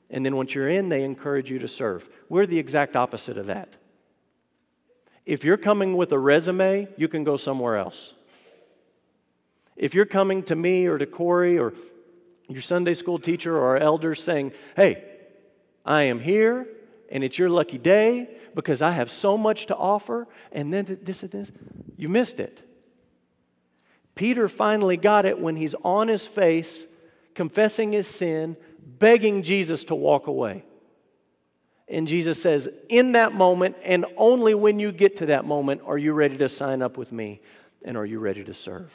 And 0.09 0.24
then 0.24 0.37
once 0.37 0.55
you're 0.55 0.70
in, 0.70 0.88
they 0.88 1.03
encourage 1.03 1.51
you 1.51 1.59
to 1.59 1.68
serve. 1.68 2.09
We're 2.29 2.46
the 2.46 2.59
exact 2.59 2.94
opposite 2.94 3.37
of 3.37 3.46
that. 3.46 3.74
If 5.27 5.44
you're 5.44 5.59
coming 5.59 5.96
with 5.96 6.12
a 6.12 6.18
resume, 6.18 6.88
you 6.96 7.09
can 7.09 7.24
go 7.24 7.37
somewhere 7.37 7.77
else. 7.77 8.14
If 9.77 9.94
you're 9.94 10.07
coming 10.07 10.44
to 10.44 10.55
me 10.55 10.87
or 10.87 10.96
to 10.96 11.07
Corey 11.07 11.59
or 11.59 11.74
your 12.48 12.62
Sunday 12.62 12.94
school 12.94 13.18
teacher 13.18 13.57
or 13.57 13.70
our 13.70 13.77
elders 13.77 14.22
saying, 14.22 14.53
Hey, 14.77 15.05
I 15.85 16.05
am 16.05 16.20
here 16.20 16.68
and 17.11 17.25
it's 17.25 17.38
your 17.38 17.49
lucky 17.49 17.79
day 17.79 18.29
because 18.55 18.83
I 18.83 18.92
have 18.92 19.11
so 19.11 19.38
much 19.38 19.66
to 19.66 19.77
offer, 19.77 20.27
and 20.53 20.73
then 20.73 20.99
this 21.03 21.23
and 21.23 21.31
this, 21.31 21.51
you 21.97 22.09
missed 22.09 22.40
it. 22.40 22.62
Peter 24.14 24.49
finally 24.49 24.97
got 24.97 25.25
it 25.25 25.38
when 25.38 25.57
he's 25.57 25.75
on 25.85 26.09
his 26.09 26.27
face, 26.27 26.87
confessing 27.35 27.92
his 27.92 28.09
sin, 28.09 28.57
begging 28.99 29.42
Jesus 29.42 29.85
to 29.85 29.94
walk 29.94 30.27
away. 30.27 30.64
And 31.88 32.07
Jesus 32.07 32.42
says, 32.42 32.68
In 32.88 33.12
that 33.12 33.33
moment, 33.33 33.77
and 33.85 34.05
only 34.16 34.55
when 34.55 34.79
you 34.79 34.92
get 34.92 35.16
to 35.18 35.27
that 35.27 35.44
moment, 35.44 35.83
are 35.87 35.97
you 35.97 36.12
ready 36.12 36.37
to 36.38 36.49
sign 36.49 36.83
up 36.83 36.99
with 36.99 37.12
me 37.12 37.40
and 37.85 37.97
are 37.97 38.05
you 38.05 38.18
ready 38.18 38.44
to 38.44 38.53
serve? 38.53 38.92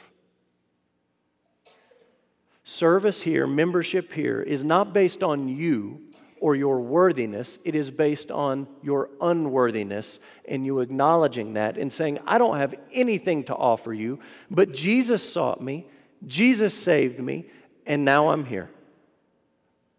Service 2.62 3.20
here, 3.20 3.46
membership 3.46 4.12
here, 4.12 4.40
is 4.40 4.62
not 4.62 4.92
based 4.92 5.22
on 5.22 5.48
you 5.48 6.00
or 6.44 6.54
your 6.54 6.78
worthiness, 6.78 7.58
it 7.64 7.74
is 7.74 7.90
based 7.90 8.30
on 8.30 8.66
your 8.82 9.08
unworthiness 9.22 10.20
and 10.46 10.66
you 10.66 10.80
acknowledging 10.80 11.54
that 11.54 11.78
and 11.78 11.90
saying, 11.90 12.18
I 12.26 12.36
don't 12.36 12.58
have 12.58 12.74
anything 12.92 13.44
to 13.44 13.54
offer 13.54 13.94
you, 13.94 14.18
but 14.50 14.70
Jesus 14.70 15.26
sought 15.26 15.62
me, 15.62 15.86
Jesus 16.26 16.74
saved 16.74 17.18
me, 17.18 17.46
and 17.86 18.04
now 18.04 18.28
I'm 18.28 18.44
here. 18.44 18.68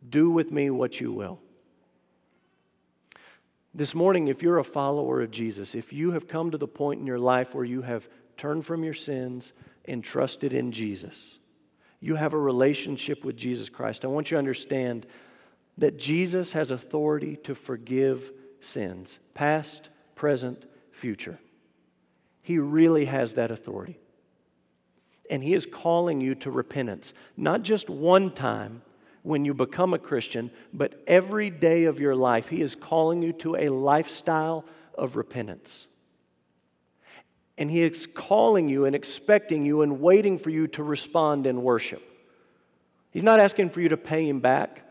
Do 0.08 0.29
with 0.29 0.51
me 0.51 0.69
what 0.69 1.01
you 1.01 1.12
will. 1.12 1.39
This 3.73 3.95
morning, 3.95 4.27
if 4.27 4.43
you're 4.43 4.60
a 4.60 4.63
follower 4.63 5.23
of 5.23 5.31
Jesus, 5.31 5.73
if 5.73 5.91
you 5.91 6.12
have 6.12 6.27
come 6.27 6.51
to 6.51 6.60
the 6.60 6.67
point 6.67 6.99
in 6.99 7.08
your 7.08 7.17
life 7.17 7.55
where 7.55 7.65
you 7.65 7.81
have 7.81 8.08
turned 8.38 8.67
from 8.67 8.84
your 8.84 8.93
sins 8.93 9.53
and 9.86 10.03
trusted 10.03 10.53
in 10.53 10.71
Jesus, 10.71 11.39
you 12.01 12.13
have 12.13 12.36
a 12.36 12.39
relationship 12.39 13.25
with 13.25 13.36
Jesus 13.36 13.67
Christ. 13.67 14.05
I 14.05 14.10
want 14.10 14.29
you 14.29 14.36
to 14.36 14.39
understand 14.39 15.08
that 15.77 15.97
Jesus 15.97 16.53
has 16.53 16.71
authority 16.71 17.35
to 17.43 17.55
forgive 17.55 18.31
sins, 18.61 19.19
past, 19.33 19.89
present, 20.15 20.65
future. 20.91 21.38
He 22.41 22.59
really 22.59 23.05
has 23.05 23.33
that 23.33 23.51
authority. 23.51 23.99
And 25.29 25.43
He 25.43 25.53
is 25.53 25.65
calling 25.65 26.21
you 26.21 26.35
to 26.35 26.51
repentance, 26.51 27.13
not 27.35 27.63
just 27.63 27.89
one 27.89 28.31
time 28.31 28.81
when 29.23 29.43
you 29.43 29.53
become 29.55 29.93
a 29.93 29.99
Christian, 29.99 30.51
but 30.71 31.03
every 31.07 31.49
day 31.49 31.85
of 31.85 31.99
your 31.99 32.15
life. 32.15 32.47
He 32.47 32.61
is 32.61 32.75
calling 32.75 33.23
you 33.23 33.33
to 33.33 33.55
a 33.55 33.69
lifestyle 33.69 34.65
of 34.95 35.15
repentance. 35.15 35.88
And 37.57 37.71
He 37.71 37.81
is 37.81 38.07
calling 38.07 38.69
you 38.69 38.85
and 38.85 38.95
expecting 38.95 39.65
you 39.65 39.81
and 39.81 39.99
waiting 39.99 40.38
for 40.38 40.51
you 40.51 40.67
to 40.67 40.83
respond 40.83 41.47
in 41.47 41.63
worship. 41.63 42.03
He's 43.09 43.23
not 43.23 43.39
asking 43.39 43.71
for 43.71 43.81
you 43.81 43.89
to 43.89 43.97
pay 43.97 44.27
Him 44.27 44.39
back. 44.39 44.84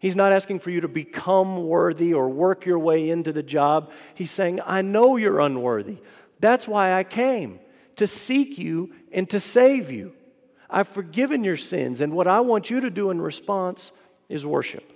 He's 0.00 0.16
not 0.16 0.32
asking 0.32 0.60
for 0.60 0.70
you 0.70 0.80
to 0.80 0.88
become 0.88 1.66
worthy 1.68 2.14
or 2.14 2.28
work 2.28 2.64
your 2.64 2.78
way 2.78 3.10
into 3.10 3.32
the 3.32 3.42
job. 3.42 3.90
He's 4.14 4.30
saying, 4.30 4.60
I 4.64 4.80
know 4.80 5.16
you're 5.16 5.40
unworthy. 5.40 5.98
That's 6.40 6.66
why 6.66 6.94
I 6.94 7.04
came 7.04 7.60
to 7.96 8.06
seek 8.06 8.56
you 8.56 8.94
and 9.12 9.28
to 9.28 9.38
save 9.38 9.90
you. 9.90 10.14
I've 10.70 10.88
forgiven 10.88 11.44
your 11.44 11.58
sins, 11.58 12.00
and 12.00 12.14
what 12.14 12.26
I 12.26 12.40
want 12.40 12.70
you 12.70 12.80
to 12.80 12.90
do 12.90 13.10
in 13.10 13.20
response 13.20 13.92
is 14.28 14.46
worship. 14.46 14.90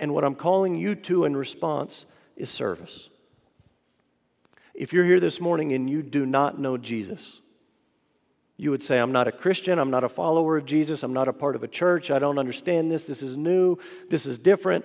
And 0.00 0.12
what 0.12 0.24
I'm 0.24 0.34
calling 0.34 0.74
you 0.74 0.96
to 0.96 1.24
in 1.24 1.36
response 1.36 2.06
is 2.34 2.50
service. 2.50 3.08
If 4.74 4.92
you're 4.92 5.04
here 5.04 5.20
this 5.20 5.40
morning 5.40 5.72
and 5.72 5.88
you 5.88 6.02
do 6.02 6.26
not 6.26 6.58
know 6.58 6.76
Jesus, 6.76 7.41
you 8.62 8.70
would 8.70 8.84
say, 8.84 8.96
I'm 8.96 9.10
not 9.10 9.26
a 9.26 9.32
Christian, 9.32 9.80
I'm 9.80 9.90
not 9.90 10.04
a 10.04 10.08
follower 10.08 10.56
of 10.56 10.64
Jesus, 10.66 11.02
I'm 11.02 11.12
not 11.12 11.26
a 11.26 11.32
part 11.32 11.56
of 11.56 11.64
a 11.64 11.68
church, 11.68 12.12
I 12.12 12.20
don't 12.20 12.38
understand 12.38 12.92
this, 12.92 13.02
this 13.02 13.20
is 13.20 13.36
new, 13.36 13.76
this 14.08 14.24
is 14.24 14.38
different, 14.38 14.84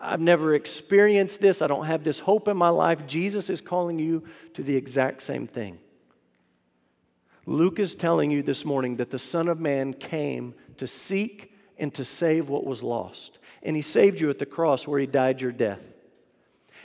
I've 0.00 0.20
never 0.20 0.56
experienced 0.56 1.40
this, 1.40 1.62
I 1.62 1.68
don't 1.68 1.84
have 1.84 2.02
this 2.02 2.18
hope 2.18 2.48
in 2.48 2.56
my 2.56 2.70
life. 2.70 3.06
Jesus 3.06 3.48
is 3.48 3.60
calling 3.60 4.00
you 4.00 4.24
to 4.54 4.64
the 4.64 4.74
exact 4.74 5.22
same 5.22 5.46
thing. 5.46 5.78
Luke 7.46 7.78
is 7.78 7.94
telling 7.94 8.32
you 8.32 8.42
this 8.42 8.64
morning 8.64 8.96
that 8.96 9.10
the 9.10 9.20
Son 9.20 9.46
of 9.46 9.60
Man 9.60 9.94
came 9.94 10.52
to 10.78 10.88
seek 10.88 11.54
and 11.78 11.94
to 11.94 12.04
save 12.04 12.48
what 12.48 12.66
was 12.66 12.82
lost. 12.82 13.38
And 13.62 13.76
he 13.76 13.82
saved 13.82 14.20
you 14.20 14.30
at 14.30 14.40
the 14.40 14.46
cross 14.46 14.88
where 14.88 14.98
he 14.98 15.06
died 15.06 15.40
your 15.40 15.52
death. 15.52 15.91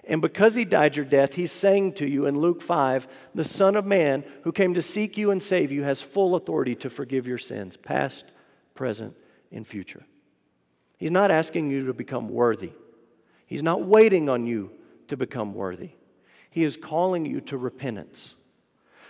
And 0.07 0.21
because 0.21 0.55
he 0.55 0.63
died 0.63 0.95
your 0.95 1.05
death, 1.05 1.33
he's 1.33 1.51
saying 1.51 1.93
to 1.93 2.07
you 2.07 2.25
in 2.27 2.39
Luke 2.39 2.61
5 2.61 3.07
the 3.35 3.43
Son 3.43 3.75
of 3.75 3.85
Man 3.85 4.23
who 4.43 4.53
came 4.53 4.73
to 4.73 4.81
seek 4.81 5.17
you 5.17 5.31
and 5.31 5.43
save 5.43 5.71
you 5.71 5.83
has 5.83 6.01
full 6.01 6.35
authority 6.35 6.75
to 6.75 6.89
forgive 6.89 7.27
your 7.27 7.37
sins, 7.37 7.75
past, 7.75 8.25
present, 8.73 9.15
and 9.51 9.67
future. 9.67 10.05
He's 10.97 11.11
not 11.11 11.29
asking 11.29 11.69
you 11.69 11.85
to 11.87 11.93
become 11.93 12.29
worthy, 12.29 12.71
he's 13.45 13.61
not 13.61 13.83
waiting 13.83 14.29
on 14.29 14.47
you 14.47 14.71
to 15.09 15.17
become 15.17 15.53
worthy. 15.53 15.91
He 16.49 16.63
is 16.63 16.77
calling 16.77 17.25
you 17.25 17.41
to 17.41 17.57
repentance. 17.57 18.33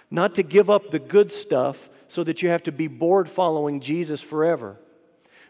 Not 0.10 0.36
to 0.36 0.43
give 0.43 0.69
up 0.69 0.89
the 0.89 0.99
good 0.99 1.31
stuff 1.31 1.89
so 2.07 2.23
that 2.23 2.41
you 2.41 2.49
have 2.49 2.63
to 2.63 2.71
be 2.71 2.88
bored 2.88 3.29
following 3.29 3.79
Jesus 3.79 4.21
forever, 4.21 4.77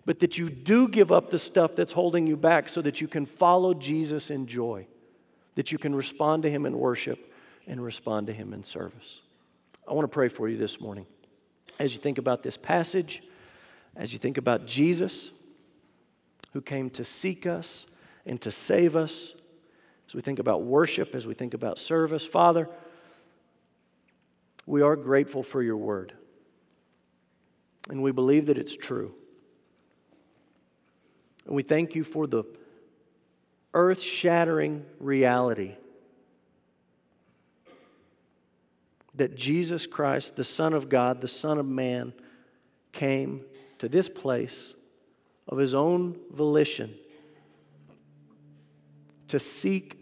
but 0.05 0.19
that 0.19 0.37
you 0.37 0.49
do 0.49 0.87
give 0.87 1.11
up 1.11 1.29
the 1.29 1.39
stuff 1.39 1.75
that's 1.75 1.93
holding 1.93 2.27
you 2.27 2.35
back 2.35 2.69
so 2.69 2.81
that 2.81 3.01
you 3.01 3.07
can 3.07 3.25
follow 3.25 3.73
Jesus 3.73 4.29
in 4.29 4.45
joy 4.45 4.87
that 5.57 5.71
you 5.71 5.79
can 5.79 5.95
respond 5.95 6.43
to 6.43 6.51
Him 6.51 6.67
in 6.67 6.77
worship 6.77 7.33
and 7.65 7.83
respond 7.83 8.27
to 8.27 8.33
Him 8.33 8.53
in 8.53 8.63
service. 8.63 9.21
I 9.87 9.93
want 9.93 10.03
to 10.03 10.07
pray 10.07 10.27
for 10.27 10.47
you 10.47 10.55
this 10.55 10.79
morning. 10.79 11.07
As 11.79 11.95
you 11.95 11.99
think 11.99 12.19
about 12.19 12.43
this 12.43 12.57
passage, 12.57 13.23
as 13.95 14.13
you 14.13 14.19
think 14.19 14.37
about 14.37 14.67
Jesus, 14.67 15.31
who 16.53 16.61
came 16.61 16.91
to 16.91 17.03
seek 17.03 17.47
us 17.47 17.87
and 18.23 18.39
to 18.41 18.51
save 18.51 18.95
us, 18.95 19.33
as 20.07 20.13
we 20.13 20.21
think 20.21 20.37
about 20.37 20.61
worship, 20.61 21.15
as 21.15 21.25
we 21.25 21.33
think 21.33 21.55
about 21.55 21.79
service, 21.79 22.23
Father, 22.23 22.69
we 24.67 24.83
are 24.83 24.95
grateful 24.95 25.41
for 25.41 25.63
your 25.63 25.77
word. 25.77 26.13
And 27.89 28.03
we 28.03 28.11
believe 28.11 28.45
that 28.45 28.59
it's 28.59 28.75
true. 28.75 29.11
And 31.47 31.55
we 31.55 31.63
thank 31.63 31.95
you 31.95 32.03
for 32.03 32.27
the 32.27 32.43
earth 33.73 34.01
shattering 34.01 34.85
reality 34.99 35.75
that 39.15 39.35
Jesus 39.35 39.85
Christ, 39.85 40.35
the 40.35 40.43
Son 40.43 40.73
of 40.73 40.89
God, 40.89 41.21
the 41.21 41.27
Son 41.27 41.57
of 41.57 41.65
Man, 41.65 42.13
came 42.91 43.41
to 43.79 43.89
this 43.89 44.09
place 44.09 44.73
of 45.47 45.57
his 45.57 45.75
own 45.75 46.17
volition 46.31 46.93
to 49.27 49.39
seek 49.39 49.97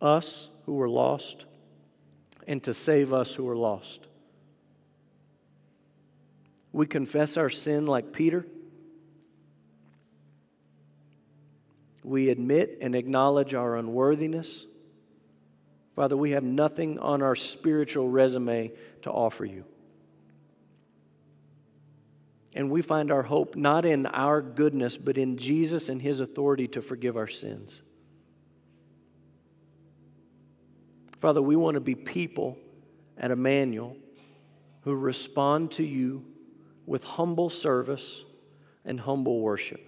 us 0.00 0.48
who 0.66 0.74
were 0.74 0.88
lost 0.88 1.44
and 2.46 2.62
to 2.64 2.74
save 2.74 3.12
us 3.12 3.34
who 3.34 3.44
were 3.44 3.56
lost. 3.56 4.00
We 6.72 6.86
confess 6.86 7.36
our 7.36 7.50
sin 7.50 7.86
like 7.86 8.12
Peter. 8.12 8.46
We 12.08 12.30
admit 12.30 12.78
and 12.80 12.94
acknowledge 12.94 13.52
our 13.54 13.76
unworthiness. 13.76 14.64
Father, 15.94 16.16
we 16.16 16.30
have 16.30 16.42
nothing 16.42 16.98
on 16.98 17.22
our 17.22 17.34
spiritual 17.34 18.08
resume 18.08 18.72
to 19.02 19.10
offer 19.10 19.44
you. 19.44 19.64
And 22.54 22.70
we 22.70 22.82
find 22.82 23.12
our 23.12 23.22
hope 23.22 23.56
not 23.56 23.84
in 23.84 24.06
our 24.06 24.40
goodness, 24.40 24.96
but 24.96 25.18
in 25.18 25.36
Jesus 25.36 25.88
and 25.88 26.00
his 26.00 26.20
authority 26.20 26.66
to 26.68 26.82
forgive 26.82 27.16
our 27.16 27.28
sins. 27.28 27.82
Father, 31.20 31.42
we 31.42 31.56
want 31.56 31.74
to 31.74 31.80
be 31.80 31.94
people 31.94 32.56
at 33.18 33.30
Emmanuel 33.30 33.96
who 34.82 34.94
respond 34.94 35.72
to 35.72 35.84
you 35.84 36.24
with 36.86 37.04
humble 37.04 37.50
service 37.50 38.24
and 38.84 38.98
humble 38.98 39.40
worship. 39.40 39.80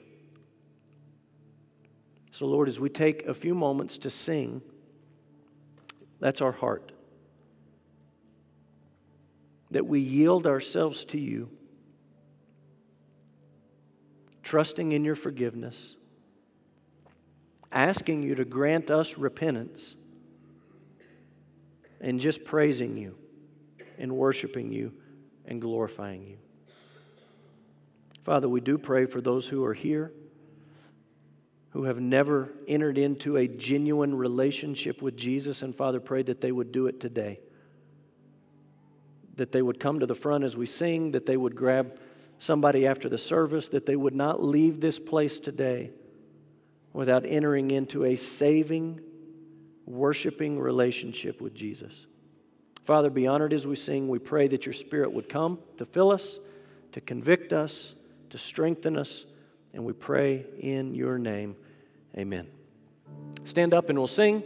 So, 2.41 2.47
Lord, 2.47 2.69
as 2.69 2.81
we 2.81 2.89
take 2.89 3.27
a 3.27 3.35
few 3.35 3.55
moments 3.55 3.99
to 3.99 4.09
sing, 4.09 4.63
that's 6.21 6.41
our 6.41 6.53
heart. 6.53 6.91
That 9.73 9.85
we 9.85 10.01
yield 10.01 10.47
ourselves 10.47 11.05
to 11.05 11.21
you, 11.21 11.51
trusting 14.43 14.93
in 14.93 15.05
your 15.05 15.17
forgiveness, 15.17 15.97
asking 17.71 18.23
you 18.23 18.35
to 18.37 18.47
grant 18.47 18.91
us 18.91 19.19
repentance, 19.19 19.95
and 22.01 22.19
just 22.19 22.47
praising 22.47 22.97
you 22.97 23.19
and 23.99 24.17
worshiping 24.17 24.73
you 24.73 24.95
and 25.45 25.61
glorifying 25.61 26.27
you. 26.27 26.39
Father, 28.25 28.49
we 28.49 28.63
do 28.63 28.79
pray 28.79 29.05
for 29.05 29.21
those 29.21 29.47
who 29.47 29.63
are 29.63 29.75
here 29.75 30.11
who 31.71 31.85
have 31.85 32.01
never 32.01 32.53
entered 32.67 32.99
into 32.99 33.37
a 33.37 33.47
genuine 33.47 34.15
relationship 34.15 35.01
with 35.01 35.17
Jesus. 35.17 35.63
And 35.63 35.75
Father, 35.75 36.01
pray 36.01 36.23
that 36.23 36.41
they 36.41 36.53
would 36.53 36.73
do 36.73 36.87
it 36.87 37.01
today. 37.01 37.41
That 39.37 39.53
they 39.53 39.63
would 39.63 39.79
come 39.79 40.01
to 40.01 40.07
the 40.07 40.15
front 40.15 40.45
as 40.45 40.57
we 40.57 40.67
sing, 40.67 41.13
that 41.13 41.27
they 41.27 41.37
would 41.37 41.55
grab 41.55 41.99
somebody 42.39 42.87
after 42.87 43.09
the 43.09 43.19
service, 43.19 43.69
that 43.69 43.87
they 43.87 43.97
would 43.97 44.15
not 44.15 44.43
leave 44.43 44.81
this 44.81 44.99
place 44.99 45.39
today 45.39 45.91
without 46.93 47.25
entering 47.25 47.71
into 47.71 48.05
a 48.05 48.17
saving, 48.17 49.01
worshiping 49.87 50.59
relationship 50.59 51.41
with 51.41 51.55
Jesus. 51.55 52.07
Father, 52.85 53.11
be 53.11 53.29
honored 53.29 53.53
as 53.53 53.67
we 53.67 53.77
sing. 53.77 54.09
We 54.09 54.19
pray 54.19 54.49
that 54.49 54.67
your 54.67 54.73
Spirit 54.73 55.13
would 55.13 55.29
come 55.29 55.61
to 55.77 55.87
fill 55.87 56.11
us, 56.11 56.41
to 56.93 57.01
convict 57.01 57.53
us, 57.53 57.95
to 58.31 58.39
strengthen 58.39 58.97
us 58.97 59.25
and 59.75 59.85
we 59.85 59.93
pray 59.93 60.47
in 60.59 60.95
your 60.95 61.19
name. 61.19 61.57
Amen. 62.17 62.47
Stand 63.45 63.75
up 63.75 63.89
and 63.89 63.99
we'll 63.99 64.07
sing. 64.07 64.43